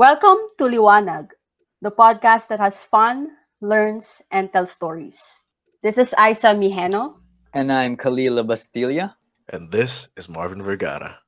[0.00, 1.28] Welcome to Liwanag,
[1.82, 5.44] the podcast that has fun, learns, and tells stories.
[5.82, 7.20] This is Isa Mijeno.
[7.52, 9.14] And I'm Kalila Bastilla.
[9.50, 11.20] And this is Marvin Vergara.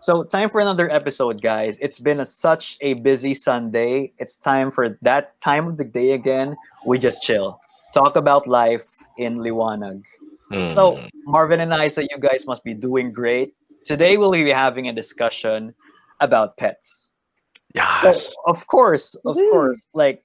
[0.00, 1.78] So, time for another episode, guys.
[1.78, 4.14] It's been a, such a busy Sunday.
[4.18, 6.56] It's time for that time of the day again.
[6.84, 7.60] We just chill,
[7.92, 8.86] talk about life
[9.18, 10.02] in Liwanag.
[10.50, 10.74] Hmm.
[10.74, 13.54] So, Marvin and I, so you guys must be doing great.
[13.84, 15.74] Today, we'll be having a discussion
[16.20, 17.10] about pets.
[17.74, 19.50] So, of course, of Woo.
[19.50, 20.24] course, like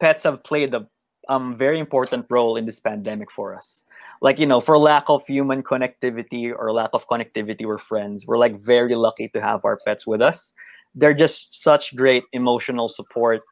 [0.00, 0.86] pets have played a
[1.28, 3.84] um, very important role in this pandemic for us.
[4.20, 8.26] Like, you know, for lack of human connectivity or lack of connectivity, we're friends.
[8.26, 10.52] We're like very lucky to have our pets with us.
[10.94, 13.42] They're just such great emotional support.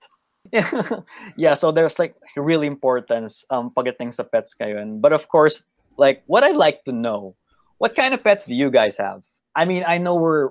[1.37, 5.01] yeah, so there's like real importance um pagdating sa pets ngayon.
[5.01, 5.63] But of course,
[5.97, 7.37] like what I'd like to know,
[7.79, 9.23] what kind of pets do you guys have?
[9.55, 10.51] I mean, I know we're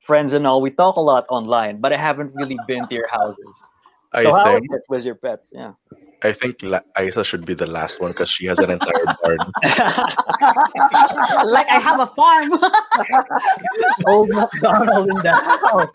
[0.00, 0.60] friends and all.
[0.60, 3.68] We talk a lot online, but I haven't really been to your houses.
[4.12, 5.52] I so how is think it with your pets?
[5.54, 5.72] Yeah.
[6.22, 9.38] I think La- Isa should be the last one because she has an entire barn.
[11.48, 12.52] like I have a farm.
[14.06, 15.92] Old McDonald in the house.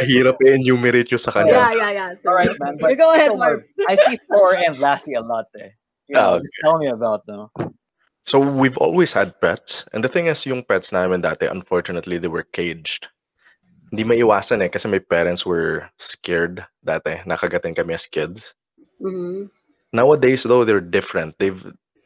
[0.00, 1.52] Mahirap i-enumerate yung sa kanya.
[1.58, 2.10] yeah, yeah, yeah.
[2.26, 2.78] All right, man.
[2.78, 3.62] You go ahead, so, Marv.
[3.88, 5.74] I see Thor and Lassie a lot there.
[6.06, 7.48] You know, Ah, Just tell me about them.
[8.24, 9.84] So we've always had pets.
[9.92, 13.10] And the thing is, yung pets namin dati, unfortunately, they were caged.
[13.90, 17.18] Hindi maiwasan eh kasi my parents were scared dati.
[17.26, 18.54] Nakagatin kami as kids.
[19.02, 19.50] Mhm.
[19.92, 21.38] Nowadays, though, they're different.
[21.38, 21.60] They've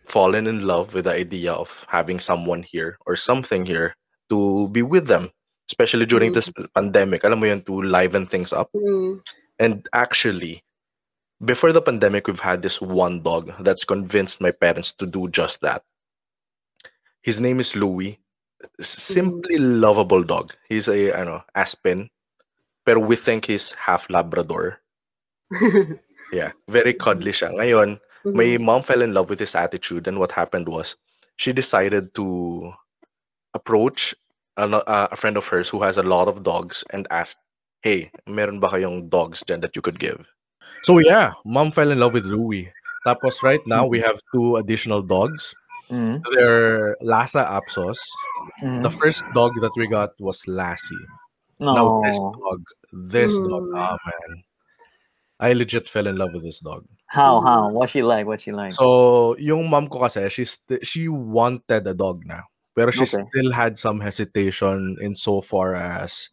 [0.05, 3.95] fallen in love with the idea of having someone here or something here
[4.31, 5.31] to be with them,
[5.71, 7.25] especially during this pandemic.
[7.25, 8.71] Alam mo yun, to liven things up.
[8.75, 9.23] Mhm.
[9.59, 10.63] And actually,
[11.45, 15.61] before the pandemic, we've had this one dog that's convinced my parents to do just
[15.63, 15.83] that.
[17.23, 18.19] His name is Louis.
[18.81, 20.53] Simply lovable dog.
[20.69, 22.09] He's a know Aspin,
[22.87, 24.81] pero we think he's half Labrador.
[26.32, 27.53] Yeah, very cuddly siya.
[27.54, 28.00] Ngayon,
[28.34, 30.97] my mom fell in love with his attitude, and what happened was
[31.37, 32.72] she decided to
[33.54, 34.14] approach
[34.56, 37.38] a, uh, a friend of hers who has a lot of dogs and asked,
[37.82, 40.26] "Hey, meron ba kayong dogs dyan that you could give?"
[40.82, 42.70] So yeah, mom fell in love with Louie.
[43.06, 45.54] Tapos right now we have two additional dogs.
[45.91, 47.98] Mhm, They're Lhasa Apsos.
[48.62, 48.82] mhm.
[48.82, 51.06] The first dog that we got was Lassie.
[51.60, 51.72] no.
[51.75, 52.60] Now this dog,
[52.93, 53.76] this dog, Mm.
[53.78, 54.31] ah man,
[55.39, 56.85] I legit fell in love with this dog.
[57.07, 57.41] How?
[57.41, 57.71] How?
[57.71, 58.27] What's she like?
[58.27, 58.73] What's she like?
[58.73, 62.43] So yung mom ko kasi, she st- she wanted a dog na,
[62.75, 63.25] pero she Okay.
[63.29, 66.31] still had some hesitation in so far as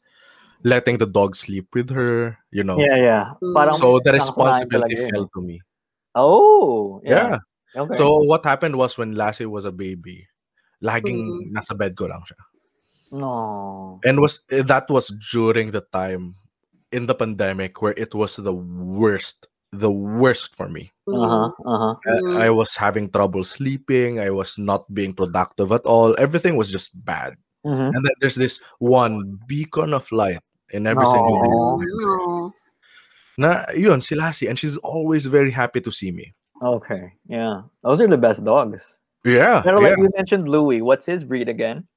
[0.63, 2.37] letting the dog sleep with her.
[2.51, 2.79] You know.
[2.79, 3.25] yeah, yeah.
[3.43, 3.53] Mm.
[3.53, 5.59] Parang So the responsibility fell to me.
[6.15, 7.39] Oh, yeah.
[7.75, 7.81] yeah.
[7.83, 7.97] Okay.
[7.97, 10.25] So what happened was when Lassie was a baby,
[10.81, 11.53] laging Mhm.
[11.57, 12.39] nasa bed ko lang siya.
[13.11, 13.99] no.
[14.03, 16.35] And was eh, that was during the time
[16.93, 20.93] in the pandemic where it was the worst, the worst for me.
[21.09, 21.49] Uh-huh.
[21.49, 21.93] Uh-huh.
[22.05, 22.37] I- Mhm.
[22.45, 24.21] I was having trouble sleeping.
[24.21, 26.13] I was not being productive at all.
[26.21, 27.33] Everything was just bad.
[27.65, 27.91] Mhm.
[27.97, 30.39] And then there's this one beacon of light
[30.71, 31.49] in every single day.
[31.49, 31.81] No.
[31.81, 32.53] No.
[33.33, 36.37] Na yun si Lassie, and she's always very happy to see me.
[36.61, 37.17] Okay.
[37.25, 37.65] Yeah.
[37.81, 38.95] Those are the best dogs.
[39.25, 39.95] Yeah, Pero yeah.
[39.97, 41.87] you mentioned Louis, what's his breed again?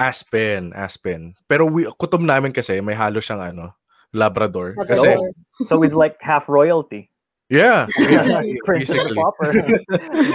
[0.00, 1.36] Aspin, Aspin.
[1.46, 3.70] Pero we, kutom namin kasi may halo siyang ano,
[4.14, 4.74] Labrador.
[4.78, 4.86] Labrador.
[4.86, 7.10] Kasi, So he's like half royalty.
[7.52, 9.18] yeah, yeah basically.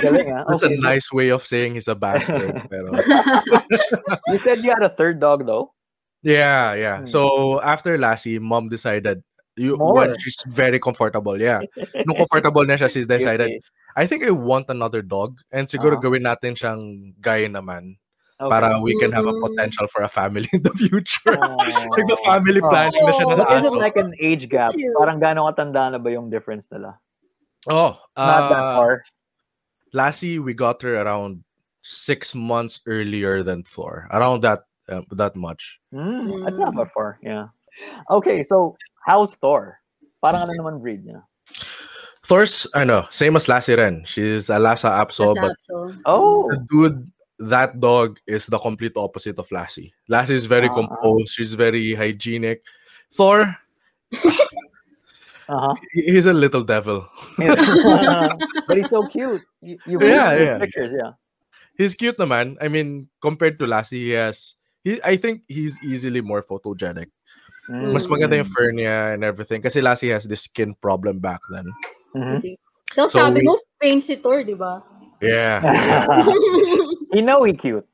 [0.03, 0.45] Galing, ah.
[0.47, 0.77] That's Okay.
[0.77, 2.53] a nice way of saying he's a bastard.
[2.69, 2.93] pero,
[4.29, 5.73] You said you had a third dog though.
[6.21, 6.97] yeah, yeah.
[7.01, 7.09] Hmm.
[7.09, 9.23] So after Lassie, mom decided,
[9.57, 9.93] you, More.
[9.95, 11.59] when she's very comfortable, yeah.
[12.05, 13.59] Nung comfortable na siya, she decided,
[13.95, 15.39] I think I want another dog.
[15.51, 16.01] And siguro Ah.
[16.03, 17.97] gawin natin siyang guy naman
[18.39, 18.47] Okay.
[18.55, 19.43] para we can have a Mhm.
[19.51, 21.35] potential for a family in the future.
[21.35, 21.59] Oh.
[21.59, 23.83] Nagpa-family planning na siya ng But is it aso.
[23.83, 24.71] like an age gap?
[24.95, 26.95] Parang gano'ng katanda na ba yung difference nila?
[27.67, 28.91] Oh, Not that uh, far.
[29.91, 31.43] Lassie, we got her around
[31.83, 34.07] six months earlier than Thor.
[34.15, 35.83] Around that uh, that much.
[35.91, 37.19] Mm, That's not that far.
[37.19, 37.51] Yeah.
[38.07, 39.83] Okay, so how's Thor?
[40.23, 41.27] Parang ano naman breed niya?
[42.23, 44.03] Thor's, I know, same as Lassie Ren.
[44.05, 45.55] She's a Lhasa Apso, but
[46.05, 46.47] Oh.
[46.47, 46.99] the dude,
[47.39, 49.93] that dog is the complete opposite of Lassie.
[50.07, 50.73] Lassie is very ah.
[50.75, 51.33] composed.
[51.33, 52.61] She's very hygienic.
[53.13, 53.55] Thor,
[55.49, 55.73] Uh-huh.
[55.93, 57.09] he's a little devil.
[57.39, 59.41] but he's so cute.
[59.65, 60.57] You, you Yeah, yeah.
[60.59, 61.17] pictures, yeah.
[61.73, 62.55] He's cute the man.
[62.61, 64.53] I mean, compared to Lassie, he has,
[64.83, 67.09] he, I think he's easily more photogenic.
[67.69, 68.53] Mas maganda yung Mm.
[68.53, 69.61] fur niya and everything.
[69.61, 71.65] Kasi Lassie has this skin problem back then.
[72.13, 72.57] Mhm.
[72.93, 74.85] So, So sabi we- mo, pain si Thor, di ba?
[75.21, 75.61] Yeah.
[75.63, 76.25] yeah.
[77.11, 77.87] You know he cute.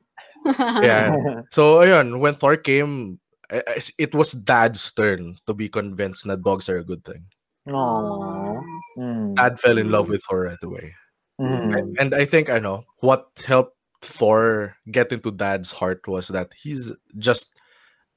[0.58, 1.42] Yeah.
[1.50, 3.18] So ayun, when Thor came,
[3.50, 7.24] I- I- it was dad's turn to be convinced that dogs are a good thing.
[7.68, 8.62] Aww.
[8.98, 9.34] Mm.
[9.34, 10.94] Dad fell in love with Thor right away.
[11.40, 11.96] Mm.
[11.98, 16.92] And I think I know what helped Thor get into dad's heart was that he's
[17.18, 17.56] just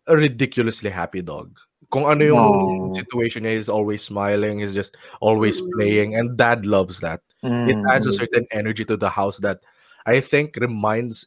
[0.08, 1.58] a ridiculously happy dog.
[1.90, 2.94] Kung ano yung Aw.
[2.94, 5.68] situation niya, he's always smiling, he's just always Mm.
[5.74, 7.22] playing, and dad loves that.
[7.42, 7.86] It Mm.
[7.90, 9.60] adds a certain energy to the house that
[10.06, 11.26] I think reminds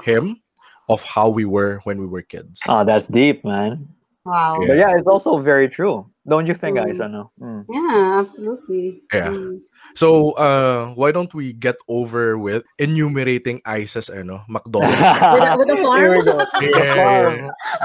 [0.00, 0.40] him
[0.88, 2.60] of how we were when we were kids.
[2.68, 3.84] Oh, that's deep, man.
[4.24, 4.60] Wow.
[4.64, 6.04] But yeah, it's also very true.
[6.28, 6.84] Don't you think, Mm.
[6.84, 7.00] guys?
[7.00, 7.32] Ano?
[7.40, 7.64] Mm.
[7.72, 9.00] Yeah, absolutely.
[9.08, 9.32] Yeah.
[9.32, 9.64] Mm.
[9.96, 14.92] So, uh, why don't we get over with enumerating Isa's ano, McDonald's?
[15.32, 15.96] With with a farm?
[16.04, 16.36] Here we go.
[16.60, 16.92] Yeah.
[17.00, 17.36] Farm.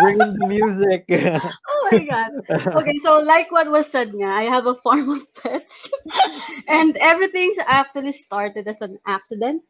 [0.03, 1.07] Bring in the music.
[1.93, 2.31] Oh my god.
[2.75, 5.89] Okay, so like what was said nga, I have a farm of pets.
[6.67, 9.63] and everything's actually started as an accident.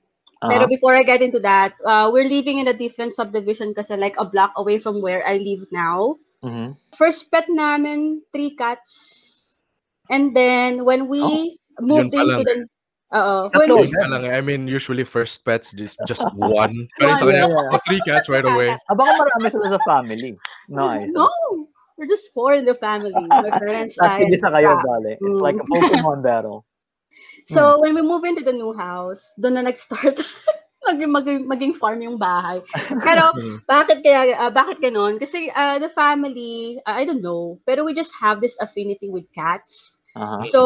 [0.44, 0.68] Pero Uh-huh.
[0.68, 4.26] before I get into that, uh, we're living in a different subdivision kasi like a
[4.28, 6.20] block away from where I live now.
[6.44, 6.76] Mhm.
[7.00, 9.58] First pet namin, three cats.
[10.12, 12.56] And then when we moved Yun into the
[13.14, 14.26] uh, when we, lang.
[14.34, 16.76] I mean, usually first pets just just one.
[17.00, 17.72] Pero sa One, kanya, yeah.
[17.72, 18.76] oh, three cats right away.
[18.90, 20.36] Ah, baka marami sila sa family.
[20.68, 21.10] Nice.
[21.14, 21.30] no,
[21.98, 23.14] we're just four in the family.
[23.44, 24.30] My parents died.
[24.42, 25.18] Na kayo, bale.
[25.22, 25.72] It's like a Mm.
[25.72, 26.66] Pokemon battle.
[27.46, 30.18] So when we move into the new house, doon na nag-start
[30.88, 32.64] maging, maging, maging farm yung bahay.
[33.04, 33.58] Pero Mm.
[33.68, 35.20] bakit kaya ah, bakit ganon?
[35.20, 39.28] Kasi ah, the family, ah, I don't know, pero we just have this affinity with
[39.36, 40.00] cats.
[40.14, 40.46] Uh-huh.
[40.46, 40.60] So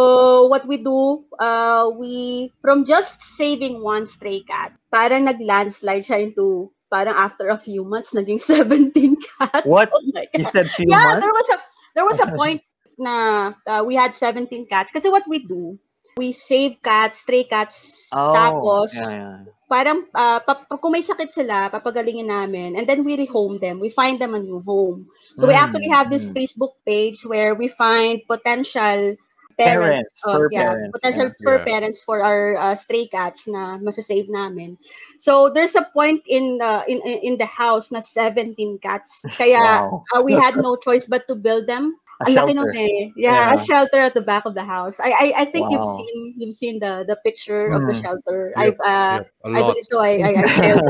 [0.52, 6.72] what we do, uh, we from just saving one stray cat, parang nag-landslide siya into
[6.92, 9.74] parang after a few months naging 17 cats.
[9.74, 9.90] What?
[9.92, 10.54] Oh my You God.
[10.54, 11.26] said few Yeah, months?
[11.26, 11.58] there was a
[11.96, 12.62] there was a point
[12.98, 15.78] na uh, we had 17 cats kasi what we do,
[16.18, 17.76] we save cats, stray cats,
[18.12, 19.46] Oh, tapos yeah, yeah.
[19.68, 23.80] parang uh, pa- kung may sakit sila, papagalingin namin and then we rehome them.
[23.84, 25.08] We find them a new home.
[25.36, 26.36] So we Mm, actually have this mm.
[26.36, 29.16] Facebook page where we find potential
[29.58, 31.40] parents, Parents, uh, fur yeah, parents, potential yeah.
[31.44, 31.66] fur Yeah.
[31.66, 34.78] parents for our uh, stray cats na masasave namin.
[35.20, 39.28] So there's a point in the in in in the house na 17 cats.
[39.38, 40.04] Kaya Wow.
[40.16, 41.98] uh, we had no choice but to build them.
[42.22, 42.56] A Ang laki shelter.
[42.56, 43.12] nun eh.
[43.16, 45.00] Yeah, a shelter at the back of the house.
[45.00, 47.98] I I, I think you've seen you've seen the the picture of the Hmm.
[47.98, 48.54] shelter.
[48.56, 49.66] Yep, I've uh, Yep, a I lot.
[49.66, 50.00] believe so.
[50.02, 50.82] I I, I shared.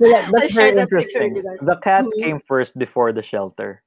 [0.00, 1.28] So that, I that's shared very picture interesting.
[1.28, 1.62] with you guys.
[1.62, 2.14] The cats Mhm.
[2.14, 3.82] came first before the shelter.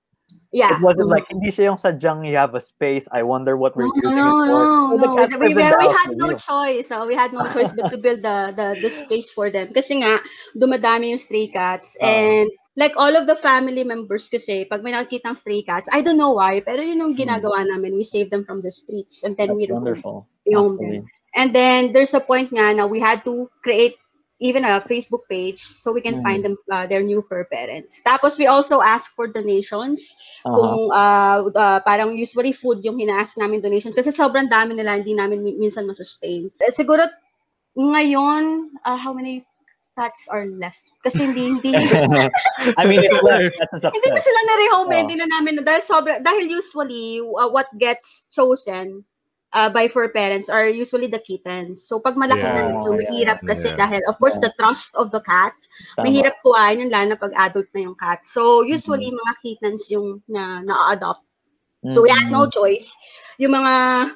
[0.55, 0.71] Yeah.
[0.71, 1.15] It wasn't mhm.
[1.15, 4.07] like, hindi siya yung sadyang you have a space, I wonder what we're doing.
[4.07, 4.63] No, using no, it for.
[4.63, 5.15] no, So the no.
[5.43, 6.37] We, we, we had no you.
[6.39, 6.87] choice.
[6.91, 9.73] uh, we had no choice but to build the, the the space for them.
[9.75, 10.21] Kasi nga,
[10.55, 11.97] dumadami yung stray cats.
[11.99, 12.07] Oo.
[12.07, 12.47] And
[12.79, 16.17] like all of the family members kasi, pag may nakikita ng stray cats, I don't
[16.19, 17.19] know why, pero yun yung Hmm.
[17.19, 17.95] ginagawa namin.
[17.95, 20.27] We save them from the streets and then That's we remove wonderful.
[20.47, 21.03] yung actually.
[21.35, 23.99] And then there's a point nga na we had to create
[24.43, 26.23] even a Facebook page so we can Mm.
[26.23, 28.03] find them uh, their new fur parents.
[28.03, 30.11] Tapos we also ask for donations
[30.43, 30.51] Uh-huh.
[30.51, 35.15] kung uh, uh, parang usually food yung hina-ask namin donations kasi sobrang dami nila hindi
[35.15, 36.51] namin mi- minsan masustain.
[36.59, 37.07] Eh, siguro
[37.75, 39.43] ngayon uh, how many
[39.95, 40.91] cats are left?
[41.03, 41.71] Kasi hindi hindi
[42.79, 43.55] I mean, it's left.
[43.71, 44.27] That's a hindi na success.
[44.27, 44.95] sila na-rehome, eh.
[44.95, 45.01] Oo.
[45.07, 49.03] hindi na namin dahil sobra dahil usually uh, what gets chosen
[49.55, 51.87] uh, by fur parents are usually the kittens.
[51.87, 52.75] So pag malaki Yeah.
[52.75, 53.79] na Oh, mahirap kasi Yeah.
[53.79, 54.51] dahil of course Yeah.
[54.51, 55.55] the trust of the cat,
[55.95, 56.03] Tama.
[56.05, 58.27] mahirap kuhain yun lalo na pag adult na yung cat.
[58.27, 59.23] So usually Mm-hmm.
[59.23, 61.23] mga kittens yung na na-adopt.
[61.93, 62.53] So we had no Mhm.
[62.57, 62.89] choice.
[63.37, 63.73] Yung mga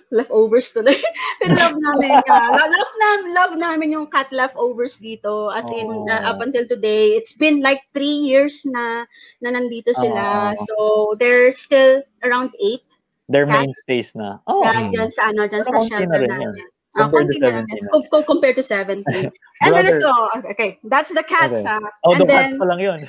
[0.09, 0.97] leftovers tuloy.
[1.39, 2.39] Pero love namin ka.
[2.73, 5.53] love, namin, love namin yung cat leftovers dito.
[5.53, 6.09] As in, Oh.
[6.09, 9.05] uh, up until today, it's been like three years na,
[9.45, 10.57] na nandito sila.
[10.57, 10.65] Oh.
[10.65, 10.75] So,
[11.21, 12.88] they're still around eight.
[13.29, 13.81] Their main Cats.
[13.85, 14.41] space na.
[14.49, 14.91] Oh, Kaya Mm.
[14.91, 16.41] dyan sa, ano, dyan Pero sa konti na shelter rin yan.
[16.41, 16.65] namin.
[16.89, 17.65] Ah, Compared to konti na 17 lang.
[17.85, 17.89] na.
[17.93, 19.05] Com- com- compared to 17.
[19.61, 20.11] And then ito,
[20.49, 21.67] okay, that's the cats, Okay.
[21.67, 21.77] ha.
[22.07, 22.99] Oh, and the then, cats pa lang yun.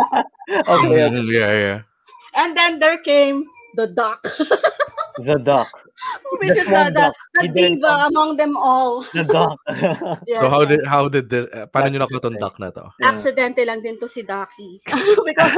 [0.74, 1.78] okay, yeah, yeah.
[2.36, 3.46] and then there came
[3.78, 4.20] the duck.
[5.24, 5.68] the duck.
[6.38, 7.14] Which Just is the, one the, duck.
[7.34, 9.02] the He didn't diva among them all.
[9.12, 9.58] The duck.
[10.26, 10.70] Yes, So how yes.
[10.70, 12.40] did how did this uh, paano nyo That's nakuha tong interesting.
[12.40, 12.84] duck na to?
[13.00, 13.10] Yeah.
[13.10, 14.80] Aksidente lang din to si Ducky.
[15.26, 15.54] Because,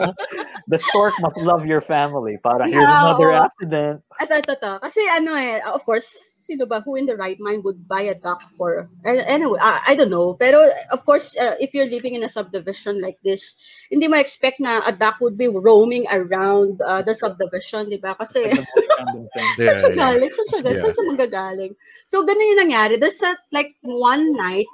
[0.72, 2.38] the stork must love your family.
[2.42, 3.40] Parang here's Yeah, another oo.
[3.44, 4.00] accident.
[4.20, 4.72] ito, ito, ito.
[4.80, 6.08] Kasi ano eh, of course,
[6.46, 9.94] sino ba, who in the right mind would buy a duck for, anyway, I, I
[9.98, 10.38] don't know.
[10.38, 10.62] Pero,
[10.94, 13.58] of course, uh, if you're living in a subdivision like this,
[13.90, 18.14] hindi mo expect na a duck would be roaming around uh, the subdivision, di ba?
[18.14, 18.46] Kasi,
[19.58, 20.30] saan siya galing?
[20.30, 20.78] Saan siya galing?
[20.78, 21.72] Saan siya magagaling?
[22.06, 22.94] So, ganun yung nangyari.
[22.94, 24.70] There's a, like one night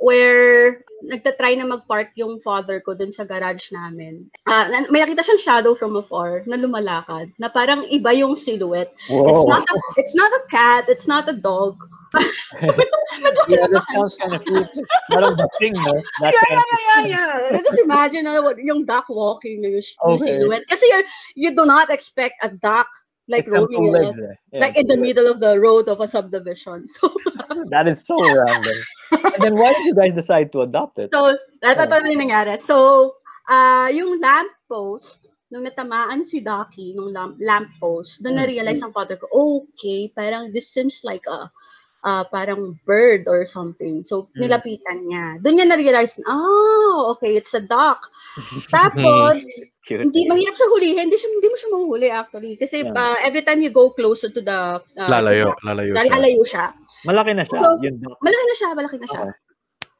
[0.00, 4.28] where nagtatry na mag-park yung father ko dun sa garage namin.
[4.48, 8.92] Ah, na- may nakita siyang shadow from afar na lumalakad, na parang iba yung silhouette.
[9.08, 9.48] It's Whoa.
[9.48, 11.76] not a, it's not a cat, it's not a dog.
[13.22, 14.20] Medyo yeah, that sounds siya.
[14.26, 14.82] kind of freaky.
[15.14, 15.94] Parang the thing, no?
[16.24, 17.60] That yeah, yeah, yeah, yeah, yeah.
[17.62, 20.18] Just imagine uh, yung duck walking, yung Okay.
[20.18, 20.66] silhouette.
[20.66, 22.90] Kasi you're, you do not expect a duck
[23.30, 24.34] like it's roaming legs, eh.
[24.52, 26.84] Yeah, like in the middle of the road of a subdivision.
[26.98, 27.14] So,
[27.70, 28.78] That is so random.
[29.14, 31.10] and then why did you guys decide to adopt it?
[31.14, 31.30] so
[31.62, 32.02] ito Oh.
[32.10, 32.58] yung nangyari.
[32.58, 33.14] So,
[33.46, 38.40] ah yung lamppost, nung natamaan si Ducky, nung lamp, lamppost, doon Mm.
[38.42, 41.50] na-realize ng father ko, okay, parang this seems like a
[42.00, 44.00] ah parang bird or something.
[44.00, 44.46] So, Mm.
[44.46, 45.24] nilapitan niya.
[45.44, 48.08] Doon niya na-realize, oh, okay, it's a duck.
[48.74, 49.42] Tapos,
[49.80, 50.04] Cute.
[50.04, 51.08] hindi mahirap siya hulihin.
[51.08, 52.92] Hindi siya hindi mo siya mahuhuli actually kasi Yeah.
[52.92, 56.12] uh, every time you go closer to the uh, Lalayo, to lalayo the- siya.
[56.16, 56.64] lalayo siya.
[57.08, 57.60] Malaki na siya.
[57.64, 58.16] So, duck.
[58.20, 59.22] Malaki na siya, malaki na siya.
[59.24, 59.38] Okay.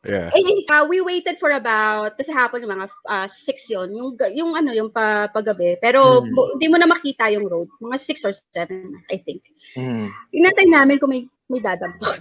[0.01, 0.33] Yeah.
[0.33, 3.37] Eh, uh, we waited for about, kasi hapon yung mga uh, 6
[3.69, 5.77] yon yung, yung ano, yung pa, paggabi.
[5.77, 7.69] Pero bu- hindi mo na makita yung road.
[7.85, 8.81] Mga 6 or 7,
[9.13, 9.45] I think.
[9.77, 10.09] Mm.
[10.33, 12.17] Inantay namin kung may, may dadampot.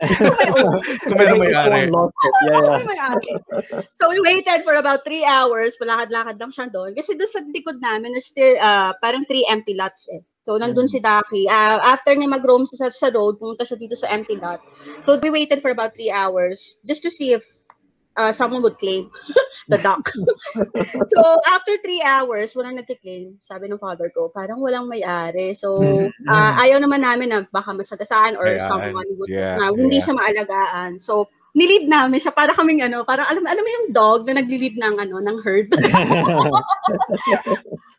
[0.00, 1.90] Kung may Maybe may-ari.
[1.92, 3.32] May may-ari.
[3.98, 5.76] so we waited for about 3 hours.
[5.76, 6.96] Palakad-lakad lang siya doon.
[6.96, 10.24] Kasi doon sa likod namin, there's still uh, parang 3 empty lots eh.
[10.48, 10.94] So, nandun Mm.
[10.96, 11.42] si Daki.
[11.46, 14.64] Uh, after niya mag-roam sa, sa road, pumunta siya dito sa empty lot.
[15.04, 17.44] So, we waited for about 3 hours just to see if
[18.16, 19.10] uh, someone would claim
[19.68, 20.02] the duck.
[21.12, 23.36] so, after 3 hours, walang nagkiklaim.
[23.42, 25.54] Sabi ng father ko, parang walang may-ari.
[25.54, 25.82] So,
[26.30, 28.66] uh, ayaw naman namin na baka masagasaan or Ayan.
[28.66, 30.04] someone would, Yeah, na hindi yeah.
[30.06, 30.98] siya maalagaan.
[30.98, 34.78] So, nilid namin siya para kaming ano, parang alam alam mo yung dog na naglilid
[34.78, 35.66] ng ano, ng herd.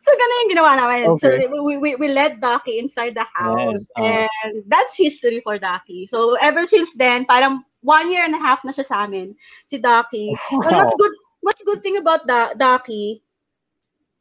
[0.04, 1.12] so ganun yung ginawa namin.
[1.20, 1.48] So Okay.
[1.52, 4.28] we, we we led Ducky inside the house Yes, uh.
[4.44, 6.08] and that's history for Ducky.
[6.08, 9.34] So ever since then, parang one year and a half na siya sa amin,
[9.66, 10.32] si Ducky.
[10.50, 13.22] And what's good what's good thing about da- Ducky,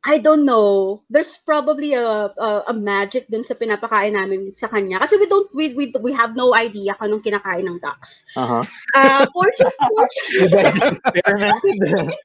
[0.02, 1.06] I don't know.
[1.14, 5.46] There's probably a, a a magic dun sa pinapakain namin sa kanya kasi we don't
[5.54, 8.26] we we, we have no idea kung anong kinakain ng ducks.
[8.34, 8.66] Uh-huh.
[8.98, 10.10] Uh, fortunately,
[11.06, 12.18] experimented.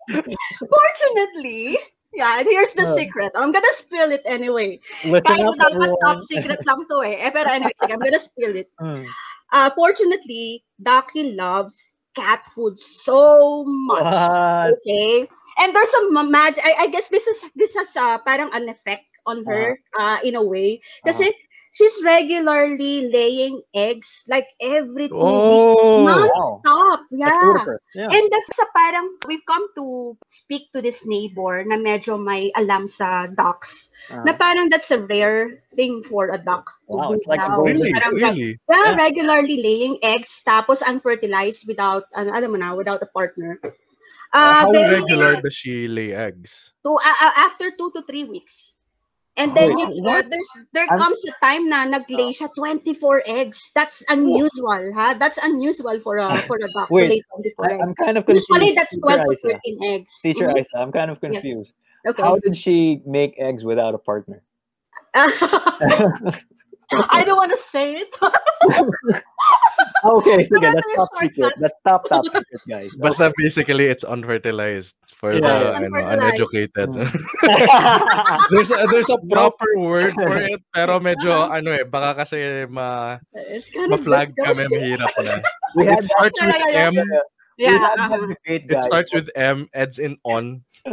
[0.56, 1.76] fortunately,
[2.16, 2.96] yeah, and here's the Oh.
[2.96, 3.36] secret.
[3.36, 4.80] I'm gonna spill it anyway.
[5.04, 7.28] Kahit up, dapat top secret lang to eh.
[7.28, 8.72] eh pero anyway, sige, I'm gonna spill it.
[8.80, 9.04] Mm.
[9.52, 14.12] Uh, fortunately, Ducky loves cat food so much.
[14.12, 14.72] What?
[14.72, 15.28] Okay?
[15.58, 16.64] And there's some ma- magic.
[16.64, 20.34] I, I guess this is this has uh, parang an effect on her uh, in
[20.34, 20.80] a way.
[21.06, 21.30] Kasi
[21.72, 25.68] she's regularly laying eggs like every two weeks.
[25.72, 26.75] Oh, Non-stop.
[27.10, 27.76] That's Yeah.
[27.94, 28.10] Yeah.
[28.12, 32.86] And that's sa parang, we've come to speak to this neighbor na medyo may alam
[32.86, 33.88] sa ducks.
[34.12, 36.68] Na Uh, parang that's a rare thing for a duck.
[36.86, 37.60] Wow, it's like a now.
[37.64, 38.60] really, Parang, really.
[38.68, 38.96] Yeah, Yeah.
[39.00, 43.58] regularly laying eggs tapos unfertilized without, ano, alam mo na, without a partner.
[43.64, 43.72] Uh,
[44.36, 46.74] Uh, how very- regular does she lay eggs?
[46.84, 48.75] to, uh, uh, after two to three weeks.
[49.36, 53.70] And then you, uh, there's there comes a time na naglay siya 24 eggs.
[53.74, 55.12] That's unusual, ha?
[55.12, 57.20] That's unusual for a for a duck to Wait, lay
[57.54, 58.48] 24 I, I'm kind of confused.
[58.48, 59.48] Usually that's Teacher 12 to Isa.
[59.60, 60.12] 13 eggs.
[60.24, 60.60] Teacher Mhm.
[60.60, 61.36] Isa, I'm kind of Yes.
[61.36, 61.74] confused.
[62.08, 62.22] Okay.
[62.22, 64.40] How did she make eggs without a partner?
[66.92, 68.10] I don't want to say it.
[70.06, 71.50] okay, sige, Wala that's tayong top secret.
[71.50, 71.54] shortcut.
[71.60, 72.90] That's top top secret, guys.
[73.02, 75.76] Basta basically it's unfertilized for Yeah, the yeah.
[75.82, 76.14] ano, Unfertilized.
[76.14, 76.88] uneducated.
[76.94, 77.10] Mm.
[78.54, 83.18] there's a, there's a proper word for it pero medyo ano eh baka kasi ma
[83.34, 84.78] It's kind ma-flag kami disgusting.
[84.78, 85.34] mahirap na.
[85.74, 86.94] we It starts with Yeah, yeah, M.
[86.94, 87.04] we
[87.56, 87.80] Yeah.
[87.82, 89.66] had that debate, It starts with M.
[89.72, 90.60] Eds in on.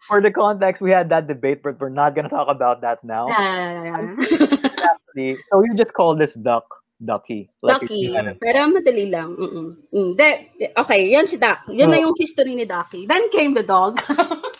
[0.00, 3.26] For the context, we had that debate, but we're not gonna talk about that now.
[3.28, 5.34] Yeah, yeah, yeah, yeah.
[5.50, 6.64] So you just call this duck
[7.04, 7.50] Ducky.
[7.62, 8.12] Like Ducky.
[8.12, 9.36] kind of- Pero madali lang.
[9.36, 9.76] Mm-mm.
[9.92, 10.16] Mm.
[10.16, 10.48] De,
[10.80, 11.60] okay, yan si Duck.
[11.68, 12.08] Yun na Oh.
[12.08, 13.04] yung history ni Ducky.
[13.04, 14.00] Then came the dog.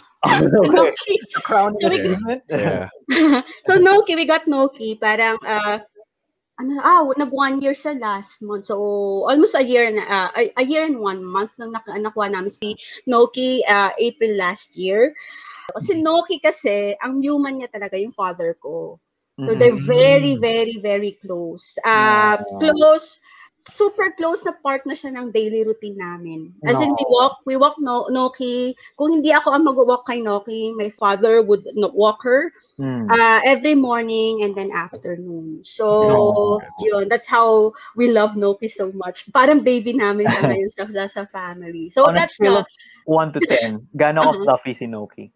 [0.26, 0.45] okay.
[0.50, 1.14] Noki.
[1.33, 2.88] The crowning So we- Yeah.
[3.66, 5.00] so Noki, we got Noki.
[5.00, 5.78] Parang, uh,
[6.56, 8.66] ano, ah, nag one year sa last month.
[8.72, 8.76] So,
[9.28, 12.50] almost a year, na, uh, a, a year and one month nang nak nakuha namin
[12.50, 15.12] si Noki uh, April last year.
[15.76, 18.96] Si Noki kasi, ang human niya talaga yung father ko.
[19.44, 21.76] So they're very, very, very close.
[21.84, 22.40] Uh.
[22.56, 23.20] Close,
[23.60, 26.56] super close na part na siya ng daily routine namin.
[26.64, 27.12] As in, we No.
[27.12, 28.72] walk, we walk no, Noki.
[28.96, 32.48] Kung hindi ako ang mag-walk kay Noki, my father would no, walk her
[32.78, 33.09] Mm.
[33.09, 35.64] uh, every morning and then afternoon.
[35.64, 36.61] So, No.
[36.85, 39.25] yun, that's how we love Noki so much.
[39.33, 41.88] Parang baby namin siya ngayon sa, sa, sa family.
[41.88, 42.66] So, On that's the of
[43.09, 44.37] 1 to 10, gano'n Uh-huh.
[44.37, 45.33] ka fluffy si Noki?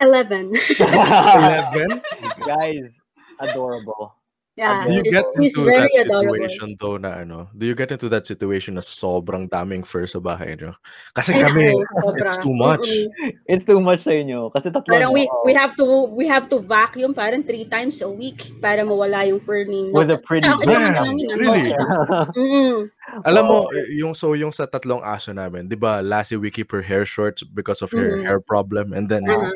[0.00, 0.52] 11.
[0.78, 2.00] 11?
[2.46, 3.00] Guys,
[3.40, 4.14] adorable.
[4.56, 6.32] Yeah, Do you get into that adorable.
[6.32, 7.48] situation though na ano?
[7.52, 10.72] Do you get into that situation na sobrang daming fur sa bahay nyo?
[11.12, 11.76] Kasi Ay, kami,
[12.16, 13.06] it's too much.
[13.46, 14.48] It's too much sa inyo.
[14.52, 18.08] Kasi tatlo Parang we we have to we have to vacuum parang three times a
[18.08, 21.04] week para mawala yung fur ni With a pretty naman Yeah,
[21.36, 21.72] really?
[23.28, 23.58] Alam mo,
[23.92, 26.02] yung so yung sa tatlong aso namin, 'di ba?
[26.02, 28.26] Lassie we keep her hair short because of her Mhm.
[28.26, 29.50] hair problem and then Uh-huh.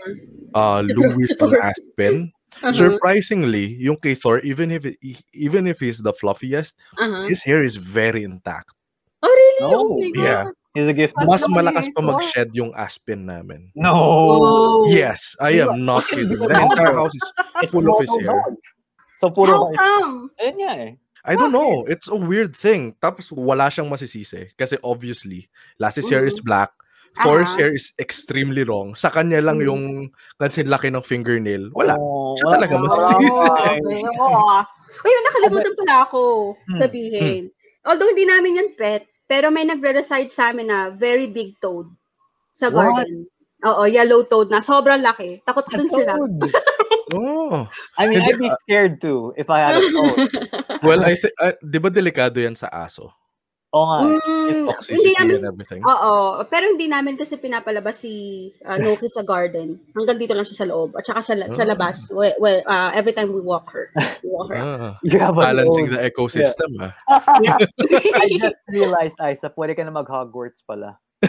[0.55, 2.33] uh Louis on Aspen.
[2.59, 2.75] Uh-huh.
[2.75, 7.25] Surprisingly, yung kay Thor even if he- even if he's the fluffiest, Uh-huh.
[7.31, 8.75] his hair is very intact.
[9.23, 9.61] Oh, really?
[9.63, 9.71] No.
[9.71, 10.23] Oh my God.
[10.25, 10.45] Yeah.
[10.75, 11.15] He's a gift.
[11.19, 12.11] Ang Mas malakas pa nito.
[12.15, 13.75] mag-shed yung Aspin namin.
[13.75, 13.91] No.
[13.91, 14.87] Oh.
[14.87, 16.31] Yes, I am not kidding.
[16.39, 17.11] The entire house
[17.63, 18.39] is full of his hair.
[19.19, 20.31] So puro How come?
[20.39, 20.93] Ayun nga eh.
[21.27, 21.85] I don't know.
[21.85, 22.97] It's a weird thing.
[23.03, 24.49] Tapos wala siyang masisisi.
[24.57, 26.47] Kasi obviously, Lassie's hair is Mhm.
[26.49, 26.71] black.
[27.19, 27.67] Thor's Ah.
[27.67, 28.95] hair is extremely long.
[28.95, 29.67] Sa kanya lang Mhm.
[29.67, 29.83] yung
[30.39, 31.67] kasi laki ng fingernail.
[31.75, 31.99] Wala.
[31.99, 33.27] Oh, Siya talaga akong masisisi.
[34.15, 34.57] Oo.
[35.01, 36.23] Uy, nakalimutan pala ako
[36.71, 36.79] Hmm.
[36.79, 37.43] sabihin.
[37.83, 41.91] Although hindi namin yan pet, pero may nagre-reside sa amin na very big toad
[42.55, 42.95] sa What?
[42.95, 43.27] garden.
[43.61, 44.63] Oo, yellow toad na.
[44.63, 45.43] Sobrang laki.
[45.45, 46.15] Takot dun sila.
[47.11, 47.67] Oh.
[47.99, 50.31] I mean, I'd be scared too if I had a toad.
[50.87, 53.11] Well, I think, uh, di ba delikado yan sa aso?
[53.71, 53.99] Oo nga.
[54.03, 54.19] Mm,
[54.51, 55.81] hindi toxicity namin, and everything.
[55.87, 56.13] oo.
[56.51, 58.13] Pero hindi namin kasi pinapalabas si
[58.67, 59.79] uh, Noki sa garden.
[59.95, 60.99] Hanggang dito lang siya sa loob.
[60.99, 61.71] At saka sa, la- sa Ah.
[61.71, 62.11] labas.
[62.11, 63.95] We, we, uh, every time we walk her.
[64.27, 64.59] We walk her.
[64.59, 66.83] Ah, You have a balancing the ecosystem.
[66.83, 66.91] ah.
[68.19, 70.99] I just realized, Isa, pwede ka na mag-Hogwarts pala.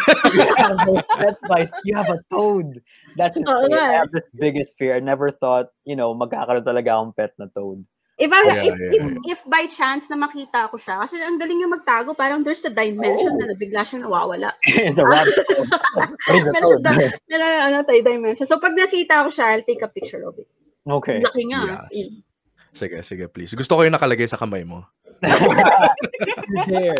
[1.21, 2.81] That's why you have a toad.
[3.21, 3.69] That's insane.
[3.69, 3.85] nga.
[3.85, 4.95] I have this biggest fear.
[4.95, 7.85] I never thought, you know, magkakaroon talaga akong pet na toad.
[8.21, 9.31] If, I, Yeah, if, yeah, if, yeah.
[9.33, 12.69] if by chance na makita ko siya, kasi ang galing niya magtago, parang there's a
[12.69, 13.41] dimension Oh.
[13.41, 14.53] na bigla siya nawawala.
[14.69, 15.65] It's a rabbit a
[16.53, 18.45] Meron siya da- na, ano, tayo dimension.
[18.45, 20.45] So pag nakita ko siya, I'll take a picture of it.
[20.85, 21.17] Okay.
[21.25, 21.81] Laki nga.
[21.81, 21.97] as Yes.
[21.97, 22.09] in.
[22.71, 23.51] Sige, sige, please.
[23.51, 24.85] Gusto ko yung nakalagay sa kamay mo.
[26.71, 26.95] there.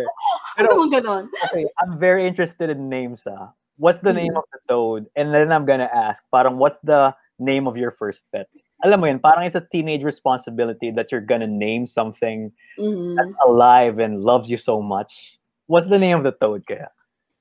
[0.58, 1.24] Ano Pero, mong ganon?
[1.48, 3.54] okay, I'm very interested in names, ah.
[3.80, 4.38] What's the name Mm.
[4.38, 5.08] of the toad?
[5.16, 8.46] And then I'm gonna ask, parang, what's the name of your first pet?
[8.82, 13.14] Alam mo yun, parang it's a teenage responsibility that you're gonna name something Mhm.
[13.14, 15.38] that's alive and loves you so much.
[15.70, 16.90] What's the name of the toad kaya?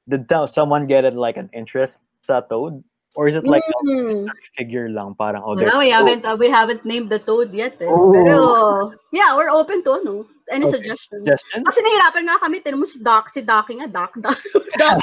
[0.06, 2.84] Did someone get it like an interest sa toad?
[3.18, 4.30] Or is it like a Mm.
[4.56, 7.76] figure lang, parang, oh, No, we haven't uh, we haven't named the toad yet.
[7.84, 7.90] Eh.
[7.90, 8.08] Oh.
[8.16, 8.40] Pero
[9.12, 10.84] yeah, we're open to ano, any Okay.
[10.84, 11.24] suggestions.
[11.24, 11.64] Suggestion?
[11.64, 14.38] Kasi nahirapan nga kami, tinan mo si Doc, si Doc nga, Doc, Doc.
[14.80, 15.00] Doc.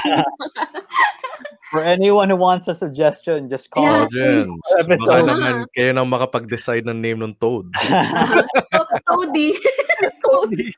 [1.69, 4.05] For anyone who wants a suggestion, just call Yeah.
[4.05, 4.13] us.
[4.13, 4.49] Audience,
[4.81, 5.05] Episode.
[5.05, 7.69] baka naman kayo nang makapag-decide ng name ng toad.
[8.73, 9.53] To- Toady.
[10.25, 10.69] Toady.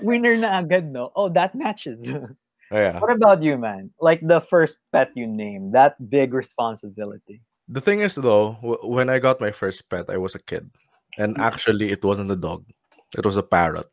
[0.00, 1.12] Winner na agad, no?
[1.16, 2.00] Oh, that matches.
[2.08, 2.96] Oh, yeah.
[3.00, 3.92] what about you, man?
[4.00, 7.44] Like the first pet you named, that big responsibility.
[7.68, 10.68] The thing is, though, w- when I got my first pet, I was a kid.
[11.20, 11.44] And hmm.
[11.44, 12.64] actually, it wasn't a dog.
[13.16, 13.86] It was a parrot.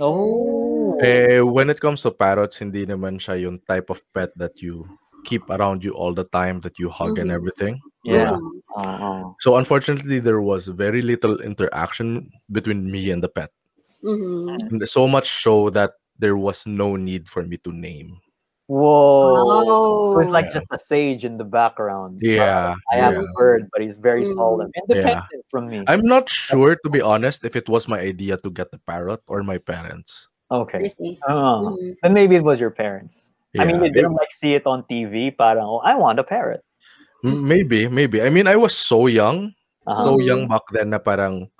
[0.00, 0.96] Oh.
[1.04, 4.88] Eh, when it comes to parrots, hindi naman siya yung type of pet that you
[5.24, 7.36] keep around you all the time, that you hug and Mhm.
[7.36, 7.76] everything.
[8.04, 8.32] Yeah.
[8.32, 8.60] Mhm.
[8.80, 9.22] Uh-uh.
[9.44, 13.52] So unfortunately, there was very little interaction between me and the pet.
[14.00, 14.56] Mhm.
[14.72, 18.16] And So much so that there was no need for me to name.
[18.72, 19.36] Whoa.
[19.36, 20.12] Oh.
[20.14, 20.64] It was like Yeah.
[20.64, 22.22] just a sage in the background.
[22.22, 23.26] Yeah, I have yeah.
[23.26, 24.32] a bird, but he's very Mm.
[24.32, 25.82] solemn, independent from me.
[25.90, 29.20] I'm not sure, to be honest, if it was my idea to get the parrot
[29.26, 30.30] or my parents.
[30.50, 30.88] Okay.
[30.88, 31.18] see.
[31.26, 31.94] Uh, Mhm.
[32.02, 33.30] Then maybe it was your parents.
[33.58, 36.26] I mean, Yeah, you didn't like see it on TV, parang, oh, I want a
[36.26, 36.62] parrot.
[37.22, 38.22] maybe, maybe.
[38.22, 39.52] I mean, I was so young,
[39.86, 39.98] Uh-huh.
[40.00, 41.50] so young back then na parang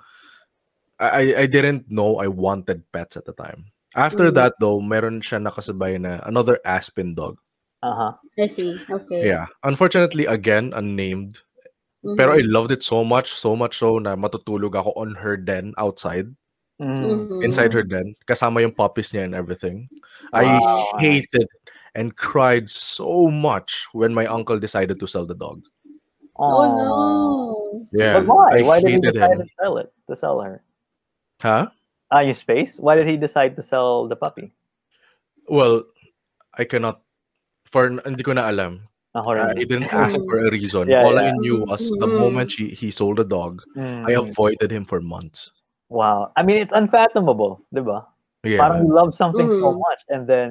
[1.01, 3.69] I I- I didn't know I wanted pets at the time.
[3.97, 4.37] After Mm.
[4.37, 7.41] that though, meron siya nakasabay na another Aspin dog.
[7.81, 8.13] Uh-huh.
[8.37, 8.77] I see.
[8.89, 9.25] Okay.
[9.25, 9.49] Yeah.
[9.65, 11.41] Unfortunately again unnamed.
[12.01, 12.17] Mhm.
[12.17, 15.73] Pero I loved it so much, so much so na matutulog ako on her den
[15.77, 16.25] outside,
[16.81, 16.97] Mm.
[16.97, 17.45] Mhm.
[17.45, 19.85] inside her den, kasama yung puppies niya and everything.
[20.33, 20.49] I
[20.97, 21.45] hated
[21.93, 25.61] and cried so much when my uncle decided to sell the dog.
[26.41, 26.67] Oh Aw.
[26.73, 26.89] no.
[27.93, 28.17] Yeah.
[28.17, 28.49] But why?
[28.57, 29.45] I why did he decide him.
[29.45, 29.93] to sell it?
[30.09, 30.65] To sell her?
[31.37, 31.69] Huh?
[32.09, 32.81] Ah, yung space?
[32.81, 34.51] Why did he decide to sell the puppy?
[35.47, 35.85] Well,
[36.57, 37.03] I cannot
[37.69, 38.89] for hindi ko na alam.
[39.15, 39.57] Ako Uh, rin.
[39.59, 40.87] he didn't ask for a reason.
[40.87, 41.29] Yeah, All yeah.
[41.29, 44.31] I knew was the moment she, he sold the dog, I Mm.
[44.31, 45.51] avoided him for months.
[45.91, 46.31] Wow.
[46.39, 48.07] I mean, it's unfathomable, diba?
[48.47, 48.63] Yeah.
[48.63, 49.79] Parang you love something so Mhm.
[49.83, 50.47] much and then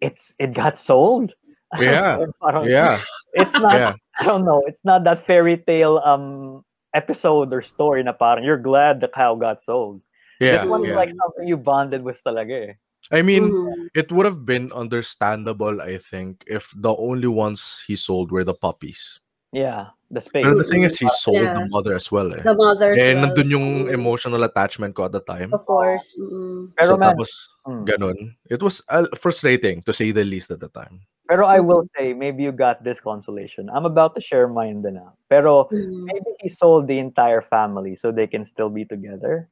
[0.00, 1.36] it's it got sold.
[1.80, 2.24] Yeah.
[2.40, 2.96] Parang, Yeah.
[3.36, 3.92] It's not Yeah.
[4.20, 6.64] I don't know, it's not that fairy tale um
[6.96, 10.00] episode or story na parang you're glad the cow got sold.
[10.40, 10.60] Yeah.
[10.60, 11.00] this one is yeah.
[11.00, 12.74] like something you bonded with talaga eh.
[13.10, 13.88] I mean, Mhm.
[13.94, 18.54] it would have been understandable, I think, if the only ones he sold were the
[18.54, 19.18] puppies.
[19.52, 20.44] Yeah, the space.
[20.48, 21.52] Pero the thing is, he sold Yeah.
[21.52, 22.40] the mother as well eh.
[22.40, 23.28] The mother's Eh, well.
[23.28, 23.92] nandun yung Mm.
[23.92, 25.52] emotional attachment ko at the time.
[25.52, 26.16] Of course.
[26.16, 26.72] Mm.
[26.78, 27.30] Pero so man, tapos,
[27.68, 27.84] mm.
[27.84, 28.16] ganun.
[28.48, 31.04] It was uh, frustrating to say the least at the time.
[31.32, 31.96] pero I will Mm-hmm.
[31.96, 33.68] say, maybe you got this consolation.
[33.72, 35.16] I'm about to share mine din ah.
[35.32, 36.04] Pero Mm.
[36.04, 39.48] maybe he sold the entire family so they can still be together.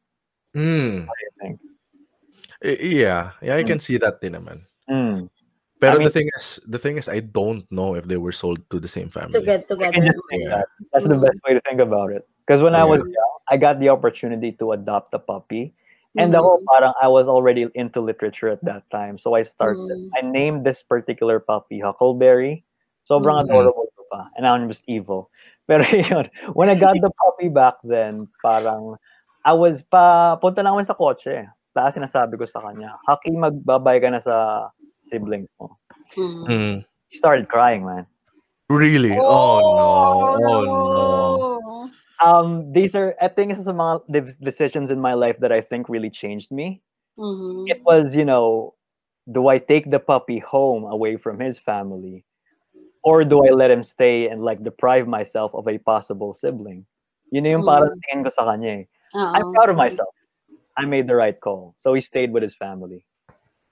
[0.52, 1.08] Mm.
[1.08, 1.56] What do you think?
[2.62, 4.68] Yeah, yeah, I can see that din naman.
[4.88, 5.32] Mm.
[5.80, 8.60] Pero I the thing is, the thing is, I don't know if they were sold
[8.68, 9.40] to the same To family.
[9.40, 9.96] get You together.
[9.96, 10.62] can just think Yeah.
[10.92, 12.28] That's the best way to think about it.
[12.44, 15.72] Because when I was young, I got the opportunity to adopt a puppy.
[16.18, 16.42] And Mhm.
[16.42, 19.16] whole parang I was already into literature at that time.
[19.16, 20.10] So I started, Mm.
[20.18, 22.66] I named this particular puppy Huckleberry.
[23.08, 23.48] Sobrang Mm.
[23.48, 24.28] adorable ko pa.
[24.36, 25.30] And I'm just evil.
[25.70, 28.98] Pero yun, when I got the puppy back then, parang
[29.46, 31.46] I was pa, punta lang kami sa kotse.
[31.70, 34.68] Tapos sinasabi ko sa kanya, Haki, magbabay ka na sa
[35.06, 35.78] siblings mo.
[36.18, 36.44] Mm.
[36.48, 36.76] Mm.
[37.08, 38.06] He started crying, man.
[38.70, 39.14] Really?
[39.18, 39.58] Oh,
[40.38, 40.50] no!
[40.50, 41.90] Oh no!
[42.20, 45.60] Um, these are, I think, isa sa mga de- decisions in my life that I
[45.60, 46.82] think really changed me.
[47.18, 47.66] Mhm.
[47.66, 48.74] It was, you know,
[49.30, 52.22] do I take the puppy home away from his family?
[53.02, 56.84] Or do I let him stay and like deprive myself of a possible sibling?
[57.32, 58.00] Yun yung parang Mm.
[58.04, 58.86] tingin ko sa kanya eh.
[59.16, 59.32] Oo.
[59.34, 60.12] I'm proud of myself.
[60.80, 61.76] I made the right call.
[61.76, 63.04] So he stayed with his family.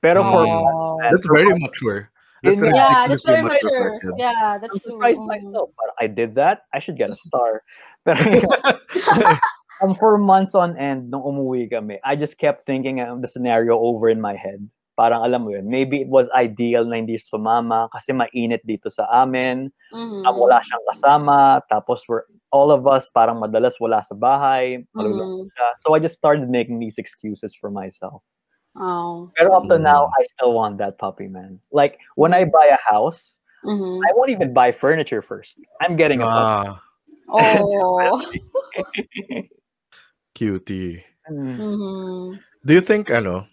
[0.04, 0.44] Pero for.
[0.46, 1.00] Oh.
[1.00, 2.12] That's very mature.
[2.44, 2.76] That's Yun nga.
[2.78, 3.82] Yeah, that's very ridiculously mature.
[3.82, 4.14] for a kid.
[4.20, 4.94] Yeah, I'm that's true.
[4.94, 5.26] surprised Mm.
[5.26, 5.68] myself.
[5.74, 6.70] Parang, I did that.
[6.70, 7.66] I should get a star.
[8.06, 8.22] Pero
[9.82, 13.74] um, for months on end, nung umuwi kami, I just kept thinking of the scenario
[13.74, 14.62] over in my head.
[14.94, 19.06] Parang alam mo yun, maybe it was ideal na hindi sumama kasi mainit dito sa
[19.10, 19.70] amin.
[19.94, 20.26] Mhm.
[20.26, 21.62] Um, wala siyang kasama.
[21.70, 24.84] Tapos we're, all of us parang madalas wala sa bahay.
[24.96, 25.68] malulungkot siya.
[25.78, 28.22] So I just started making these excuses for myself.
[28.78, 29.30] Oh.
[29.36, 30.12] Pero up to now, Mm.
[30.18, 31.58] I still want that puppy, man.
[31.72, 34.00] Like when I buy a house, Mhm.
[34.06, 35.58] I won't even buy furniture first.
[35.82, 36.70] I'm getting a puppy.
[36.70, 36.80] Ah,
[37.28, 38.22] Oh.
[40.34, 41.02] cutie.
[41.30, 41.56] Mm.
[41.58, 42.38] Mhm.
[42.64, 43.46] Do you think, ano,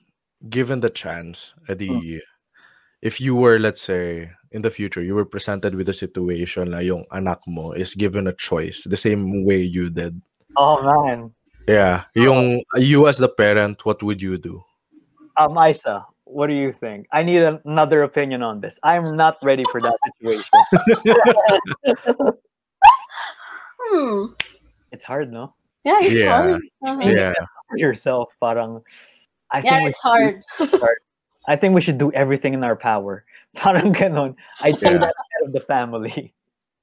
[0.50, 2.22] given the chance, edi,
[3.06, 6.80] if you were, let's say, in the future, you were presented with a situation na
[6.82, 10.18] yung anak mo is given a choice the same way you did.
[10.58, 11.30] Oh man.
[11.70, 12.10] Yeah.
[12.18, 14.64] Yung, you as the parent, what would you do?
[15.38, 17.06] Um, Isa, what do you think?
[17.14, 18.80] I need an- another opinion on this.
[18.82, 20.58] I'm not ready for that situation.
[23.86, 24.34] Hmm.
[24.92, 25.54] it's hard, no?
[25.84, 26.34] Yeah, it's Yeah.
[26.34, 26.62] hard.
[26.82, 27.06] Uh-huh.
[27.06, 27.34] Yeah.
[27.70, 28.82] For yourself, parang.
[29.54, 30.42] I Yeah, we it's should
[30.72, 30.98] do- hard.
[31.48, 33.24] I think we should do everything in our power.
[33.56, 34.36] Parang ganon.
[34.62, 35.10] I'd say Yeah.
[35.10, 36.34] that head of the family.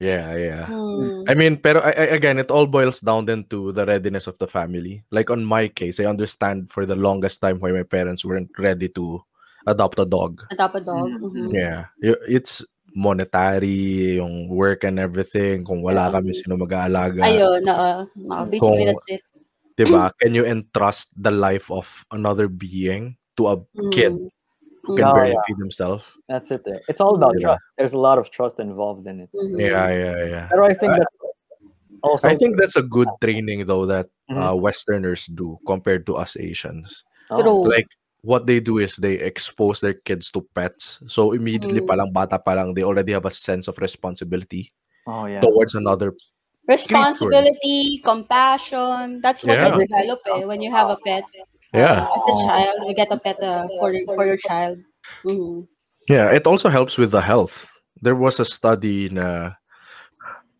[0.03, 0.65] Yeah, yeah.
[0.67, 1.23] Hmm.
[1.29, 4.35] I mean, pero I, I, again, it all boils down then to the readiness of
[4.39, 4.99] the family.
[5.15, 8.89] Like on my case, I understand for the longest time why my parents weren't ready
[8.99, 9.23] to
[9.67, 10.43] adopt a dog.
[10.51, 11.07] Adopt a dog.
[11.07, 11.19] Mm.
[11.23, 11.47] Mhm.
[11.55, 11.85] Yeah.
[12.27, 15.63] It's monetary, yung work and everything.
[15.63, 17.23] Kung wala kami, sino mag-aalaga?
[17.23, 17.91] Ayun, oo.
[18.27, 19.21] Oo, Basically, Kung- that's it.
[19.73, 20.11] Diba?
[20.21, 23.57] Can you entrust the life of another being to a
[23.89, 24.29] kid Mm.
[24.29, 24.29] who
[24.85, 25.41] can Oh, barely yeah.
[25.47, 26.17] feed himself?
[26.27, 26.61] That's it.
[26.65, 26.81] There.
[26.87, 27.55] It's all about Yeah.
[27.55, 27.63] trust.
[27.77, 29.29] There's a lot of trust involved in it.
[29.33, 29.59] Mhm.
[29.59, 30.45] Yeah, yeah, yeah.
[30.51, 31.15] But I think that's
[32.03, 32.27] also.
[32.27, 34.37] I think that's a good training though that Mhm.
[34.39, 37.03] uh, Westerners do compared to us Asians.
[37.31, 37.87] Oh, like
[38.23, 41.87] what they do is they expose their kids to pets so immediately Mm.
[41.91, 44.71] palang bata palang they already have a sense of responsibility
[45.07, 45.39] Oh yeah.
[45.43, 46.15] towards another
[46.67, 49.19] Responsibility, compassion.
[49.19, 49.75] That's what Yeah.
[49.75, 51.27] you develop eh, when you have a pet.
[51.73, 54.79] Yeah As a child, you get a pet uh, for for your child.
[55.25, 55.67] Mhm.
[56.09, 59.55] yeah it also helps with the health there was a study na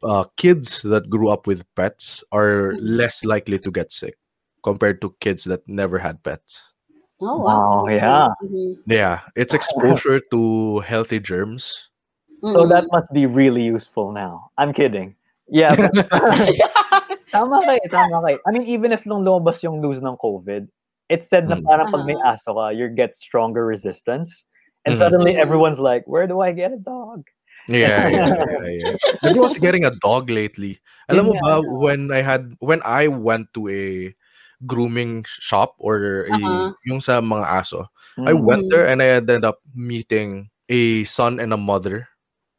[0.04, 2.80] uh, kids that grew up with pets are Mhm.
[2.82, 4.15] less likely to get sick
[4.63, 6.73] compared to kids that never had pets
[7.21, 7.84] Oh wow.
[7.84, 8.28] Wow, yeah.
[8.43, 8.80] Mhm.
[8.88, 11.91] yeah it's exposure to healthy germs
[12.43, 12.69] So Mhm.
[12.76, 14.52] that must be really useful now.
[14.60, 15.15] I'm kidding.
[15.47, 15.95] Yeah, but
[17.32, 18.36] tama kay, tama kay.
[18.43, 20.67] I mean, even if nung lumabas yung news ng COVID,
[21.10, 21.66] it said na Mm.
[21.68, 22.34] parang pag may Uh-huh.
[22.36, 24.46] aso ka, you get stronger resistance.
[24.86, 25.00] And Mhm.
[25.00, 27.24] suddenly everyone's like, where do I get a dog?
[27.72, 28.96] Yeah, yeah, yeah, yeah.
[29.24, 30.80] Everyone's getting a dog lately.
[31.08, 34.12] Alam mo ba, when I had, when I went to a
[34.68, 36.74] grooming shop or a, Uh-huh.
[36.88, 37.88] yung sa mga aso,
[38.28, 38.44] I Mm.
[38.44, 42.08] went there and I ended up meeting a son and a mother.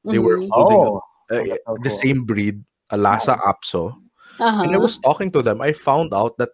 [0.08, 0.48] They were Mhm.
[0.52, 1.00] holding Oh,
[1.32, 3.92] a, that's so the same breed, a Lhasa Apso.
[4.40, 4.62] Uh-huh.
[4.64, 5.60] And I was talking to them.
[5.60, 6.50] I found out that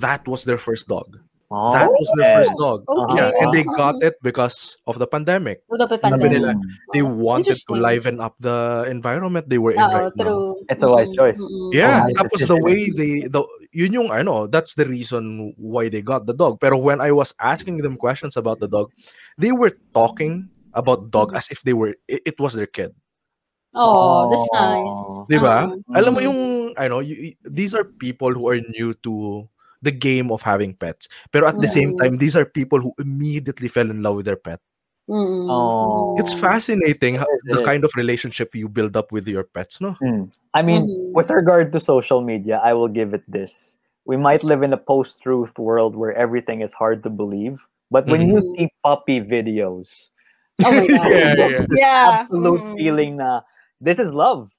[0.00, 1.06] that was their first dog.
[1.46, 2.36] oh, that was their okay.
[2.42, 2.82] first dog.
[2.90, 3.22] Okay.
[3.22, 3.78] Yeah, and they Uh-huh.
[3.78, 5.62] got it because of the pandemic.
[5.70, 6.42] With the pandemic.
[6.90, 7.78] They wanted to Interesting.
[7.86, 10.26] liven up the environment they were in Oo, right now.
[10.26, 10.58] true.
[10.66, 11.38] It's a wise choice.
[11.70, 15.86] Yeah, Oh, that was the way they the yun yung ano, that's the reason why
[15.86, 16.58] they got the dog.
[16.58, 18.90] Pero when I was asking them questions about the dog,
[19.38, 22.90] they were talking about dog as if they were it, it was their kid.
[23.70, 24.98] Oh, that's nice.
[25.30, 25.70] Di ba?
[25.70, 25.78] Oo.
[25.94, 26.26] Alam mo Mm.
[26.26, 26.40] yung,
[26.74, 29.44] ano, y- y- these are people who are new to
[29.82, 31.08] the game of having pets.
[31.32, 31.98] Pero at the same Mm.
[31.98, 34.60] time, these are people who immediately fell in love with their pet.
[35.08, 36.14] Oh.
[36.18, 39.94] It's fascinating how, the kind of relationship you build up with your pets, no?
[40.02, 40.32] Mm.
[40.54, 41.12] I mean, Mhm.
[41.14, 43.76] with regard to social media, I will give it this.
[44.06, 47.62] We might live in a post truth world where everything is hard to believe.
[47.90, 48.50] But when you Mhm.
[48.56, 50.10] see puppy videos,
[50.66, 51.10] Oh my God.
[51.12, 51.66] yeah, yeah.
[51.70, 52.02] Yeah.
[52.24, 52.74] absolute Mm.
[52.74, 53.42] feeling na
[53.78, 54.50] this is love.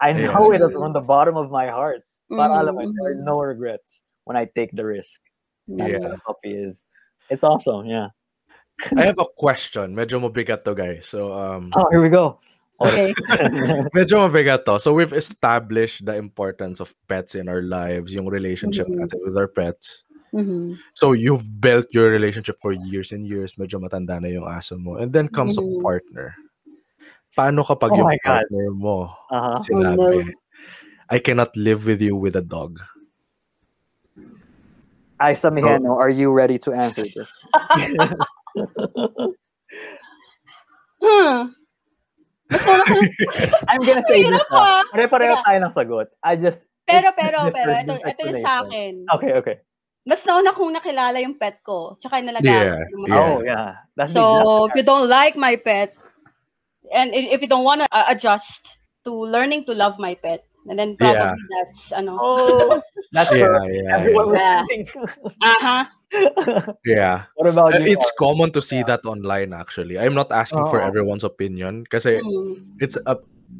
[0.00, 0.32] I Yeah.
[0.32, 0.72] know it Mhm.
[0.72, 2.06] from the bottom of my heart.
[2.30, 5.20] Para alam mo, there are no regrets when I take the risk.
[5.68, 5.98] That's Yeah.
[5.98, 6.82] what puppy is.
[7.30, 8.10] It's awesome, yeah.
[8.96, 9.94] I have a question.
[9.94, 11.06] Medyo mabigat to, guys.
[11.06, 12.40] So, um, Oh, here we go.
[12.80, 13.12] Okay.
[13.96, 14.80] medyo mabigat to.
[14.80, 19.04] So, we've established the importance of pets in our lives, yung relationship Mhm.
[19.04, 20.08] natin with our pets.
[20.32, 20.80] Mhm.
[20.96, 23.60] So, you've built your relationship for years and years.
[23.60, 24.96] Medyo matanda na yung aso mo.
[24.96, 25.62] And then comes Mhm.
[25.62, 26.28] a partner.
[27.36, 28.42] Paano kapag Oh yung my God.
[28.42, 29.58] partner mo uh-huh.
[29.62, 30.34] sinabi, no.
[31.10, 32.80] I cannot live with you with a dog?
[35.20, 37.28] Isa Mijeno, are you ready to answer this?
[41.00, 41.56] Hmm.
[42.50, 44.52] Basta wala ka- I'm gonna say this na.
[44.52, 44.82] ah.
[44.92, 46.06] Pare-pareho tayo ng sagot.
[46.20, 46.68] I just...
[46.84, 48.92] Pero, pero, pero, different ito, ito yung sa akin.
[49.16, 49.56] Okay, okay.
[50.04, 51.94] Mas nauna kong nakilala yung pet ko.
[52.02, 53.16] Tsaka nalagaan Yeah, yeah.
[53.16, 53.68] Oh, yeah.
[53.94, 55.94] That's So, if you don't like my pet,
[56.90, 60.76] and if you don't want to uh, adjust to learning to love my pet, and
[60.78, 61.32] then Yeah.
[61.32, 62.80] probably that's, ano, Oh,
[63.14, 64.60] that's Yeah, for yeah, everyone yeah.
[64.68, 64.82] listening.
[65.40, 65.78] aha.
[66.84, 67.30] yeah.
[67.38, 67.94] what about Uh, you?
[67.94, 69.96] It's common to see that online actually.
[69.98, 73.16] I'm not asking for everyone's opinion because Mm, it's a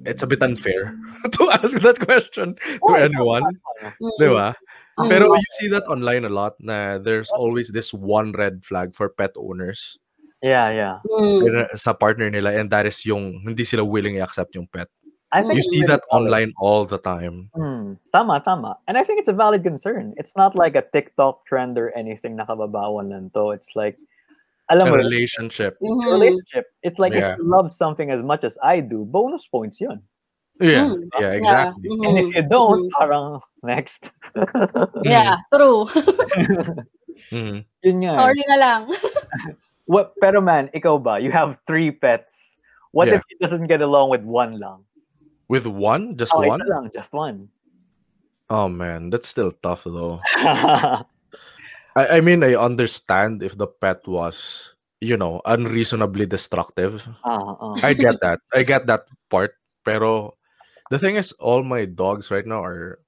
[0.07, 0.95] it's a bit unfair
[1.35, 3.43] to ask that question to Oh, anyone,
[3.83, 4.55] mm, di ba?
[4.99, 5.09] mm.
[5.11, 9.09] Pero you see that online a lot na there's always this one red flag for
[9.11, 9.99] pet owners
[10.41, 10.97] Yeah, yeah.
[11.05, 11.69] Mm.
[11.77, 14.89] sa partner nila and that is yung hindi sila willing i-accept yung pet.
[15.33, 16.27] I think You see really that valid.
[16.27, 17.51] online all the time.
[17.55, 18.79] Hmm, tama, tama.
[18.88, 20.14] And I think it's a valid concern.
[20.19, 23.55] It's not like a TikTok trend or anything nakababawan lang to.
[23.55, 23.95] It's like,
[24.71, 25.79] alam A mo, relationship.
[25.79, 26.11] Mhm.
[26.11, 26.66] relationship.
[26.83, 27.35] It's like Yeah.
[27.35, 30.03] if you love something as much as I do, bonus points yun.
[30.61, 31.09] Yeah, Mm.
[31.23, 31.88] yeah, exactly.
[31.88, 32.05] Yeah.
[32.11, 32.95] And mhm, if you don't, mhm.
[32.99, 33.27] parang
[33.62, 34.11] next.
[35.07, 35.87] Yeah, true.
[37.31, 37.64] Mhm.
[37.85, 38.11] Yun nga.
[38.11, 38.19] eh.
[38.19, 38.81] Sorry na lang.
[39.90, 41.19] What, pero man, ikaw ba?
[41.19, 42.59] You have three pets.
[42.95, 43.19] What Yeah.
[43.19, 44.87] if he doesn't get along with one lang?
[45.51, 46.63] With one, just Oh, one.
[46.63, 47.51] lang, just one.
[48.51, 50.23] Oh man, that's still tough though.
[50.39, 51.03] I,
[51.95, 57.07] I mean, I understand if the pet was, you know, unreasonably destructive.
[57.25, 57.75] Ah, ah.
[57.83, 58.39] I get that.
[58.55, 59.55] I get that part.
[59.85, 60.35] Pero
[60.91, 62.99] the thing is, all my dogs right now are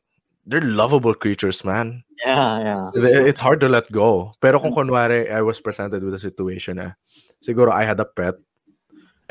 [0.46, 2.02] they're lovable creatures, man.
[2.26, 2.84] yeah, yeah.
[2.94, 4.34] It- It's hard to let go.
[4.42, 6.94] Pero kung kunwari, I was presented with a situation eh,
[7.42, 8.34] siguro I had a pet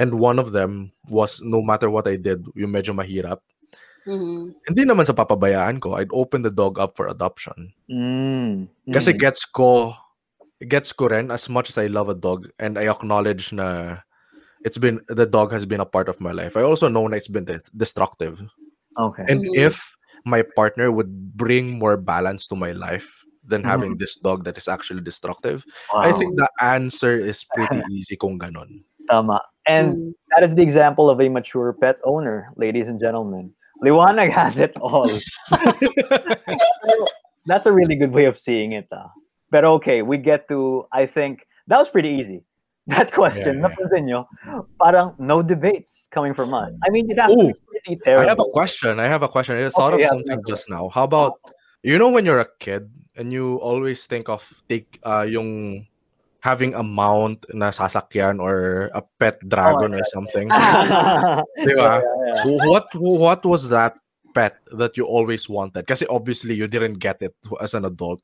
[0.02, 3.46] and one of them was, no matter what I did, yung medyo mahirap,
[4.10, 4.58] Mhm.
[4.66, 7.70] hindi naman sa papabayaan ko, I'd open the dog up for adoption.
[7.86, 9.22] Mm, Kasi mm.
[9.22, 9.94] gets ko,
[10.58, 14.02] it gets ko rin as much as I love a dog and I acknowledge na
[14.66, 16.58] it's been, the dog has been a part of my life.
[16.58, 18.42] I also know na it's been de- destructive.
[18.98, 19.26] Okay.
[19.30, 19.54] And Mhm.
[19.54, 19.78] if
[20.26, 24.02] my partner would bring more balance to my life than having Mhm.
[24.02, 26.10] this dog that is actually destructive, wow.
[26.10, 28.82] I think the answer is pretty easy kung ganon.
[29.12, 29.42] Tama.
[29.68, 30.14] And Mm.
[30.32, 33.52] that is the example of a mature pet owner, ladies and gentlemen.
[33.84, 35.12] Liwanag has it all.
[37.46, 38.88] That's a really good way of seeing it.
[38.92, 39.12] Ah.
[39.50, 42.44] But okay, we get to, I think, that was pretty easy.
[42.90, 43.78] That question, Yeah, yeah.
[43.78, 44.20] napansin nyo,
[44.82, 46.74] parang no debates coming from us.
[46.82, 47.54] I mean, it has to Ooh,
[47.86, 48.98] be pretty I have a question.
[49.00, 49.54] I have a question.
[49.62, 50.50] I thought Okay, of yeah, something yeah.
[50.50, 50.90] just now.
[50.90, 51.38] How about
[51.86, 55.86] you know when you're a kid and you always think of take uh yung
[56.42, 60.50] having a mount na sasakyan or a pet dragon or something.
[60.50, 61.42] Ah.
[61.66, 62.02] Di ba?
[62.02, 62.66] Yeah, yeah.
[62.66, 63.94] What what was that
[64.34, 65.86] pet that you always wanted?
[65.86, 68.22] Kasi obviously you didn't get it as an adult.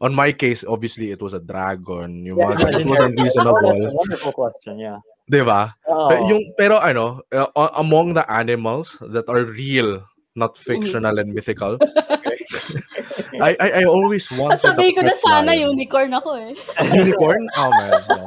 [0.00, 2.24] On my case, obviously it was a dragon.
[2.24, 3.92] Yung Yeah, mga it was unreasonable.
[3.92, 4.96] Wonderful, question, yeah.
[5.28, 5.76] Di ba?
[5.84, 10.00] Oh, Pe- Yung, pero ano, uh, among the animals that are real,
[10.34, 11.76] not fictional and mythical,
[13.40, 15.72] I, I I always wanted Sasabihin ko a na sana lion.
[15.74, 16.52] unicorn ako eh.
[17.00, 17.42] unicorn.
[17.56, 18.22] Oh man, no.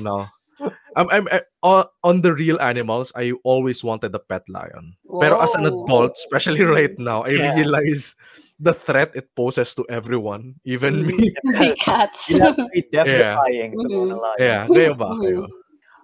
[0.00, 0.16] no.
[0.96, 3.12] I'm, I'm I- on, on the real animals.
[3.14, 4.96] I always wanted a pet lion.
[5.20, 7.52] Pero as an adult, especially right now, I Yeah.
[7.54, 8.16] realize
[8.56, 11.36] the threat it poses to everyone, even me.
[11.60, 12.30] Big cats.
[12.32, 13.04] you have to be Yeah.
[13.04, 14.22] death-defying to own a Mhm.
[14.24, 14.38] lion.
[14.40, 15.12] Yeah, kayo ba?
[15.20, 15.44] Kayo?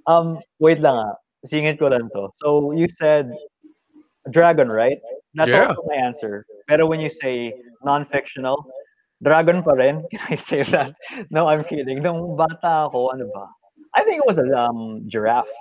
[0.05, 1.16] Um, wait lang ah.
[1.48, 2.29] Singit ko lang to.
[2.44, 3.33] So, you said
[4.29, 5.01] dragon, right?
[5.35, 5.68] That's Yeah.
[5.73, 6.45] also my answer.
[6.68, 7.53] Pero when you say
[7.85, 8.57] non-fictional,
[9.23, 10.05] dragon pa rin.
[10.12, 10.92] Can I say that?
[11.31, 12.03] No, I'm kidding.
[12.03, 13.49] Nung bata ako, ano ba?
[13.97, 15.53] I think it was a um, giraffe.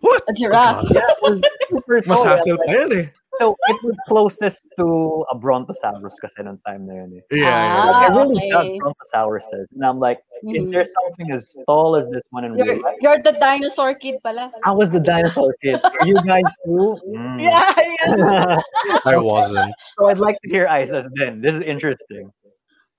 [0.00, 0.22] What?
[0.28, 0.88] A giraffe.
[0.90, 1.36] Yeah, it was
[1.68, 2.32] super Mas tall.
[2.36, 3.06] hassle pa yan eh.
[3.38, 7.22] So it was closest to a brontosaurus kasi nung time na yun eh.
[7.30, 7.86] Yeah, yeah.
[7.86, 8.50] Ah, I really okay.
[8.52, 9.70] love brontosauruses.
[9.72, 10.72] And I'm like, if Mhm.
[10.72, 14.18] there's something as tall as this one in You're, real life, you're the dinosaur kid
[14.24, 14.52] pala.
[14.64, 15.78] I was the dinosaur kid.
[15.80, 16.98] Are you guys too?
[17.06, 17.38] Mm.
[17.40, 18.60] Yeah, yeah.
[19.06, 19.72] I wasn't.
[19.96, 21.40] so I'd like to hear Isa's then.
[21.40, 22.28] This is interesting.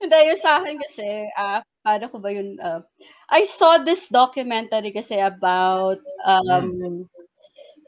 [0.02, 2.58] Hindi, yung sa akin kasi, ah, paano ko ba yun?
[2.58, 2.82] ah,
[3.30, 7.06] I saw this documentary kasi about um,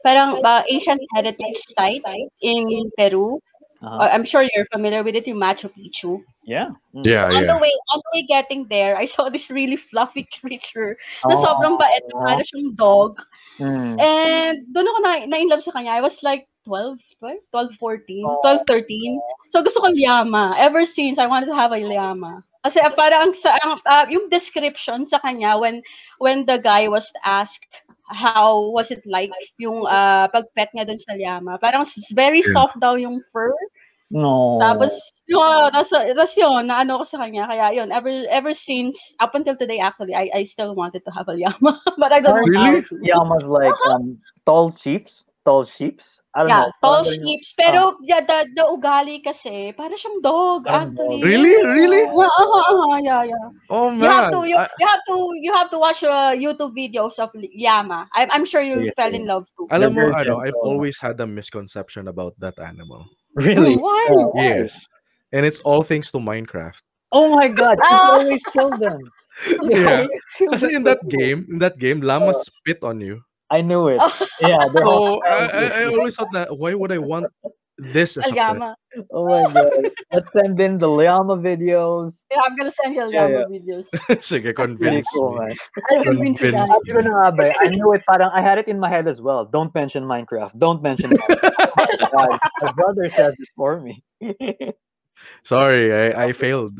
[0.03, 2.01] parang uh, ancient heritage site
[2.41, 3.39] in Peru.
[3.83, 4.01] Uh-huh.
[4.01, 6.23] Uh, I'm sure you're familiar with it, yung Machu Picchu.
[6.47, 6.73] yeah.
[6.95, 7.05] Mm.
[7.05, 7.61] Yeah, on the yeah.
[7.61, 11.43] way, on the way getting there, I saw this really fluffy creature na Oh.
[11.43, 13.19] sobrang bait, na para siyang dog.
[13.59, 13.99] Mm.
[13.99, 15.91] And doon ako na, na in love sa kanya.
[15.91, 18.39] I was like 12, 12, 12, 14, Oh.
[18.41, 19.21] 12, 13.
[19.53, 20.55] So gusto ko llama.
[20.57, 22.41] Ever since, I wanted to have a llama.
[22.65, 25.85] Kasi uh, parang sa, ang, uh, yung description sa kanya when
[26.17, 31.17] when the guy was asked how was it like yung uh, pag-pet niya doon sa
[31.17, 31.57] llama.
[31.57, 33.53] Parang very soft daw yung fur.
[34.13, 34.61] No.
[34.61, 34.93] Tapos,
[35.25, 37.49] yun, tapos, tapos yun, naano ko sa kanya.
[37.49, 41.25] Kaya yun, ever ever since, up until today actually, I, I still wanted to have
[41.25, 41.73] a llama.
[41.97, 42.85] But I don't know Really?
[42.85, 43.25] how.
[43.25, 45.24] Llamas like um, tall chiefs.
[45.45, 46.19] Tall sheeps.
[46.33, 46.71] I don't Yeah, know.
[46.81, 47.53] tall Parang- sheeps.
[47.53, 51.21] Pero yeah, the, the ugali kasi, para siyang dog, Parang actually.
[51.21, 51.29] dog.
[51.29, 51.53] Really?
[51.61, 52.01] Really?
[52.09, 53.47] Yeah, uh, uh, yeah, yeah.
[53.69, 54.01] Oh man.
[54.01, 57.21] You have to, you, I- you have to, you have to watch uh, YouTube videos
[57.21, 58.09] of llama.
[58.17, 59.21] I'm, I'm sure you Yes, fell yes.
[59.21, 59.69] in love too.
[59.69, 63.05] alam mo, They're very ano, I've always had a misconception about that animal.
[63.37, 63.77] Really?
[63.77, 64.07] Why?
[64.09, 64.81] Oh, Yes.
[65.31, 66.81] And it's all thanks to Minecraft.
[67.13, 68.97] Oh my god, you always kill them.
[69.61, 70.09] Yeah.
[70.41, 73.21] You kill Kasi in that game, in that game, llamas spit on you.
[73.49, 74.01] I knew it.
[74.01, 74.27] Oh.
[74.41, 77.27] Yeah, they're So I, I, I always thought that why would I want
[77.77, 78.37] this as A a pet?
[78.37, 78.75] llama.
[79.11, 79.91] Oh my god.
[80.13, 82.25] Let's send in the llama videos.
[82.31, 83.89] Yeah, I'm gonna send you Yeah, llama videos.
[84.23, 85.45] Sige, That's pretty convince cool, me.
[85.45, 85.55] man.
[85.91, 86.55] I'll convince you Convince.
[86.55, 86.69] guys.
[86.71, 89.07] Sabi ko na nga ba, I knew it, parang I had it in my head
[89.07, 89.45] as well.
[89.45, 90.57] Don't mention Minecraft.
[90.57, 91.11] Don't mention
[91.77, 92.39] Minecraft.
[92.61, 94.03] My brother said it for me.
[95.43, 96.79] Sorry, I, I failed.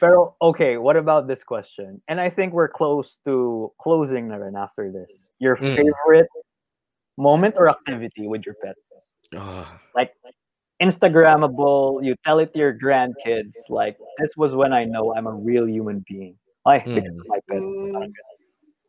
[0.00, 2.00] Pero, okay, what about this question?
[2.08, 5.32] And I think we're close to closing na rin after this.
[5.38, 5.76] Your Mm.
[5.76, 6.28] favorite
[7.18, 8.76] moment or activity with your pet?
[9.36, 10.14] Ah, Like,
[10.82, 15.34] Instagrammable, you tell it to your grandkids, like, this was when I know I'm a
[15.34, 16.38] real human being.
[16.66, 17.62] Ay, because of my pet.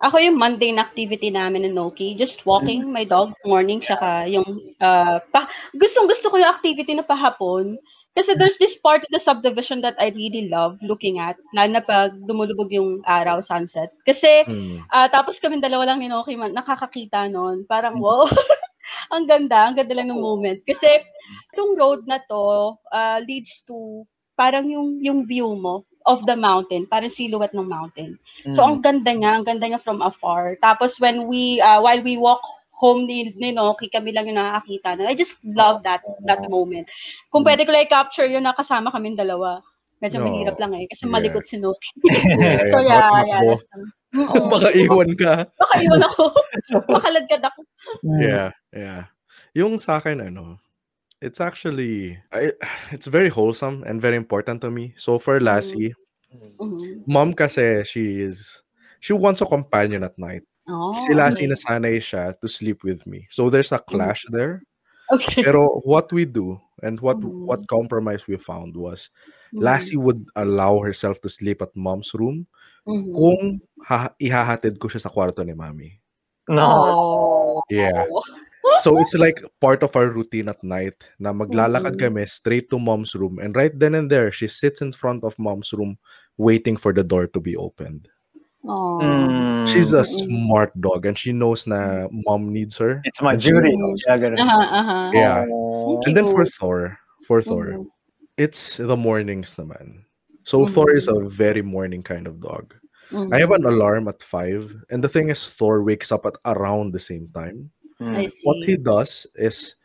[0.02, 0.08] Mm.
[0.10, 5.22] Ako yung mundane activity namin in Noki, just walking my dog morning, tsaka yung, uh,
[5.30, 5.46] pa,
[5.78, 7.78] gustong gusto ko yung activity na pahapon.
[8.12, 11.86] Kasi there's this part of the subdivision that I really love looking at, lalo na
[11.86, 13.94] pag dumulubog yung araw, sunset.
[14.04, 14.84] Kasi, hmm.
[14.92, 17.64] ah, tapos kami dalawa lang ni Noki, man, nakakakita nun.
[17.70, 18.28] Parang, wow,
[19.16, 20.60] ang ganda, ang ganda lang ng moment.
[20.68, 20.90] Kasi,
[21.56, 24.04] itong road na to ah, leads to
[24.36, 28.18] parang yung, yung view mo of the mountain, parang silhouette ng mountain.
[28.50, 28.68] So, Mm.
[28.68, 30.58] ang ganda niya, ang ganda niya from afar.
[30.60, 32.42] Tapos, when we, uh, while we walk
[32.74, 34.98] home ni, ni Noki, kami lang yung nakakita.
[34.98, 36.90] na I just love that that moment.
[37.30, 39.62] Kung pwede ko lang i-capture yun, nakasama kami dalawa.
[40.02, 40.26] Medyo No.
[40.26, 41.14] mahirap lang eh, kasi Yeah.
[41.14, 41.90] malikot si Noki.
[42.42, 43.42] Yeah, so, yeah, yeah.
[43.54, 43.66] that's,
[44.18, 44.50] Oo.
[44.50, 45.46] Baka iwan ka.
[45.46, 46.24] Baka iwan ako.
[46.98, 47.60] Makalagkad ako.
[48.02, 48.18] Mm.
[48.20, 49.02] Yeah, yeah.
[49.54, 50.58] Yung sa akin, ano,
[51.22, 52.52] it's actually, I,
[52.92, 54.94] it's very wholesome and very important to me.
[54.98, 55.94] So for Lassie,
[56.32, 57.04] Mhm.
[57.08, 58.64] mom kasi she is,
[59.00, 60.44] she wants a companion at night.
[60.70, 61.54] Oh, si Lassie okay.
[61.54, 63.28] nasanay siya to sleep with me.
[63.30, 64.62] So there's a clash there.
[65.12, 65.44] Okay.
[65.44, 66.56] Pero what we do
[66.88, 67.44] and what Mhm.
[67.52, 69.12] what compromise we found was
[69.52, 69.60] Mhm.
[69.68, 72.48] Lassie would allow herself to sleep at mom's room
[72.88, 76.00] kung ha- ihahatid ko siya sa kwarto ni mami.
[76.48, 76.64] No.
[76.64, 77.62] Oh.
[77.68, 78.08] Yeah.
[78.80, 82.02] So it's like part of our routine at night na maglalakad Mhm.
[82.02, 85.34] kami straight to mom's room and right then and there she sits in front of
[85.38, 85.98] mom's room
[86.38, 88.10] waiting for the door to be opened.
[88.66, 89.02] Oh.
[89.02, 89.66] Mm.
[89.66, 93.02] She's a smart dog and she knows na mom needs her.
[93.06, 93.74] It's my duty.
[93.74, 94.02] knows.
[94.06, 94.38] Yeah, ganun.
[94.42, 94.98] Aha, aha.
[95.14, 95.42] Yeah.
[96.06, 97.90] And then for Thor, for Thor, Mhm.
[98.38, 100.06] it's the mornings naman.
[100.46, 102.74] So Thor is a very morning kind of dog.
[103.34, 103.74] I have an Mhm.
[103.76, 107.70] alarm at five, and the thing is, Thor wakes up at around the same time.
[108.02, 108.32] I Mm.
[108.34, 108.42] see.
[108.44, 109.78] What he does is,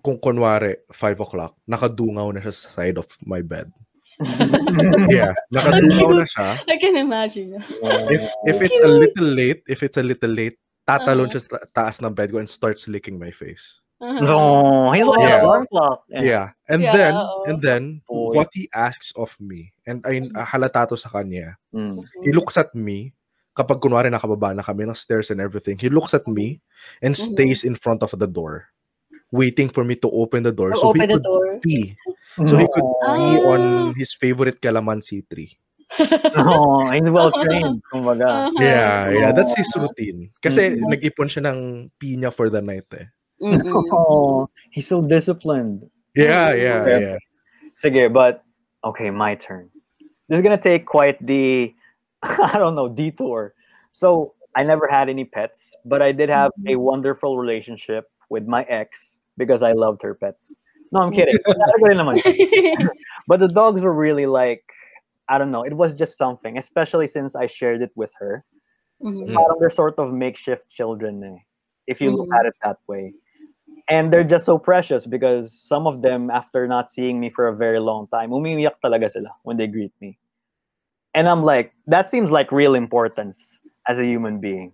[0.00, 3.68] kung kunwari, five o'clock, nakadungaw na siya sa side of my bed.
[5.12, 6.48] Yeah, nakadungaw na siya.
[6.68, 7.60] I can imagine.
[8.08, 10.56] If if it's a little late, if it's a little late,
[10.88, 11.36] tatalon Uh-huh.
[11.36, 13.80] siya sa taas ng bed ko and starts licking my face.
[14.00, 14.20] Uh-huh.
[14.20, 14.36] No,
[14.92, 15.40] he's like Yeah.
[15.40, 15.98] an alarm clock.
[16.10, 16.46] Yeah.
[16.68, 17.44] And Yeah, then oo.
[17.48, 18.36] and then Boy.
[18.40, 21.56] what he asks of me and I halata to sa kanya.
[21.72, 22.00] Mm.
[22.24, 23.16] He looks at me
[23.54, 25.78] kapag kunwari nakababa na kami ng stairs and everything.
[25.78, 26.58] He looks at me
[27.02, 27.22] and Mhm.
[27.34, 28.66] stays in front of the door
[29.34, 31.58] waiting for me to open the door Or so he the could door.
[31.62, 31.94] pee.
[32.46, 35.54] So he could pee on his favorite calamansi tree.
[36.38, 38.50] oh, he's well trained, kumbaga.
[38.50, 38.58] Uh-huh.
[38.62, 39.30] Yeah, yeah.
[39.30, 40.34] That's his routine.
[40.42, 40.90] Kasi Mhm.
[40.90, 43.06] nag-ipon siya ng pinya for the night eh.
[43.42, 43.62] Mm-mm.
[43.94, 45.86] Oh, he's so disciplined.
[46.14, 46.98] Yeah, yeah, Yeah.
[46.98, 47.18] yeah.
[47.78, 48.42] Sige, but
[48.82, 49.70] okay, my turn.
[50.30, 51.74] This is gonna take quite the
[52.52, 53.54] I don't know detour.
[53.92, 58.62] So I never had any pets, but I did have a wonderful relationship with my
[58.64, 60.58] ex because I loved her pets.
[60.92, 61.36] No, I'm kidding.
[61.44, 62.16] Talaga rin naman.
[63.28, 64.64] but the dogs were really like
[65.28, 65.64] I don't know.
[65.64, 68.44] It was just something, especially since I shared it with her.
[69.02, 69.32] Mhm.
[69.32, 71.38] Parang they're sort of makeshift children, eh,
[71.86, 72.38] if you look Mhm.
[72.40, 73.14] at it that way.
[73.88, 77.56] And they're just so precious because some of them, after not seeing me for a
[77.56, 80.16] very long time, umiiyak talaga sila when they greet me.
[81.14, 84.72] And I'm like, that seems like real importance as a human being.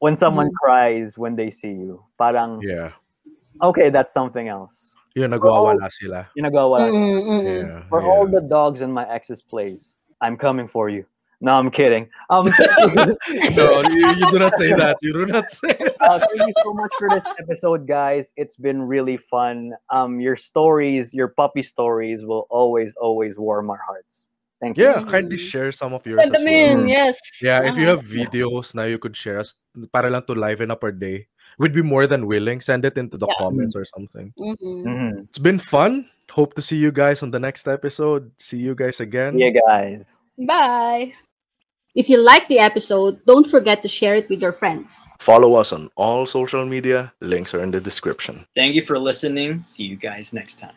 [0.00, 2.92] When someone cries when they see you, parang, Yeah.
[3.62, 4.94] okay, that's something else.
[5.14, 6.28] Yun, nagwawala sila.
[6.36, 6.70] You know, go.
[6.70, 7.66] Mm-mm, mm-mm.
[7.66, 7.82] Yeah.
[7.88, 8.08] For yeah.
[8.08, 11.04] all the dogs in my ex's place, I'm coming for you.
[11.40, 12.08] No, I'm kidding.
[12.30, 12.46] Um,
[13.54, 14.98] No, you, you do not say that.
[15.02, 15.96] You do not say that.
[16.00, 18.32] uh, thank you so much for this episode, guys.
[18.36, 19.72] It's been really fun.
[19.90, 24.26] Um, your stories, your puppy stories, will always, always warm our hearts.
[24.60, 24.84] Thank you.
[24.90, 26.80] Yeah, kindly share some of yours Send them well.
[26.82, 27.14] in, yes.
[27.40, 27.94] Yeah, if you Uh-huh.
[27.94, 29.54] have videos now you could share us
[29.94, 31.26] para lang to liven up our day.
[31.62, 32.60] We'd be more than willing.
[32.60, 33.38] Send it into the Yeah.
[33.38, 34.34] comments or something.
[34.34, 34.82] Mhm.
[34.84, 35.12] Mhm.
[35.30, 36.10] It's been fun.
[36.34, 38.30] Hope to see you guys on the next episode.
[38.42, 39.38] See you guys again.
[39.38, 40.18] Yeah, guys.
[40.36, 41.14] Bye.
[41.94, 45.06] If you like the episode, don't forget to share it with your friends.
[45.18, 47.10] Follow us on all social media.
[47.22, 48.44] Links are in the description.
[48.54, 49.62] Thank you for listening.
[49.64, 50.76] See you guys next time.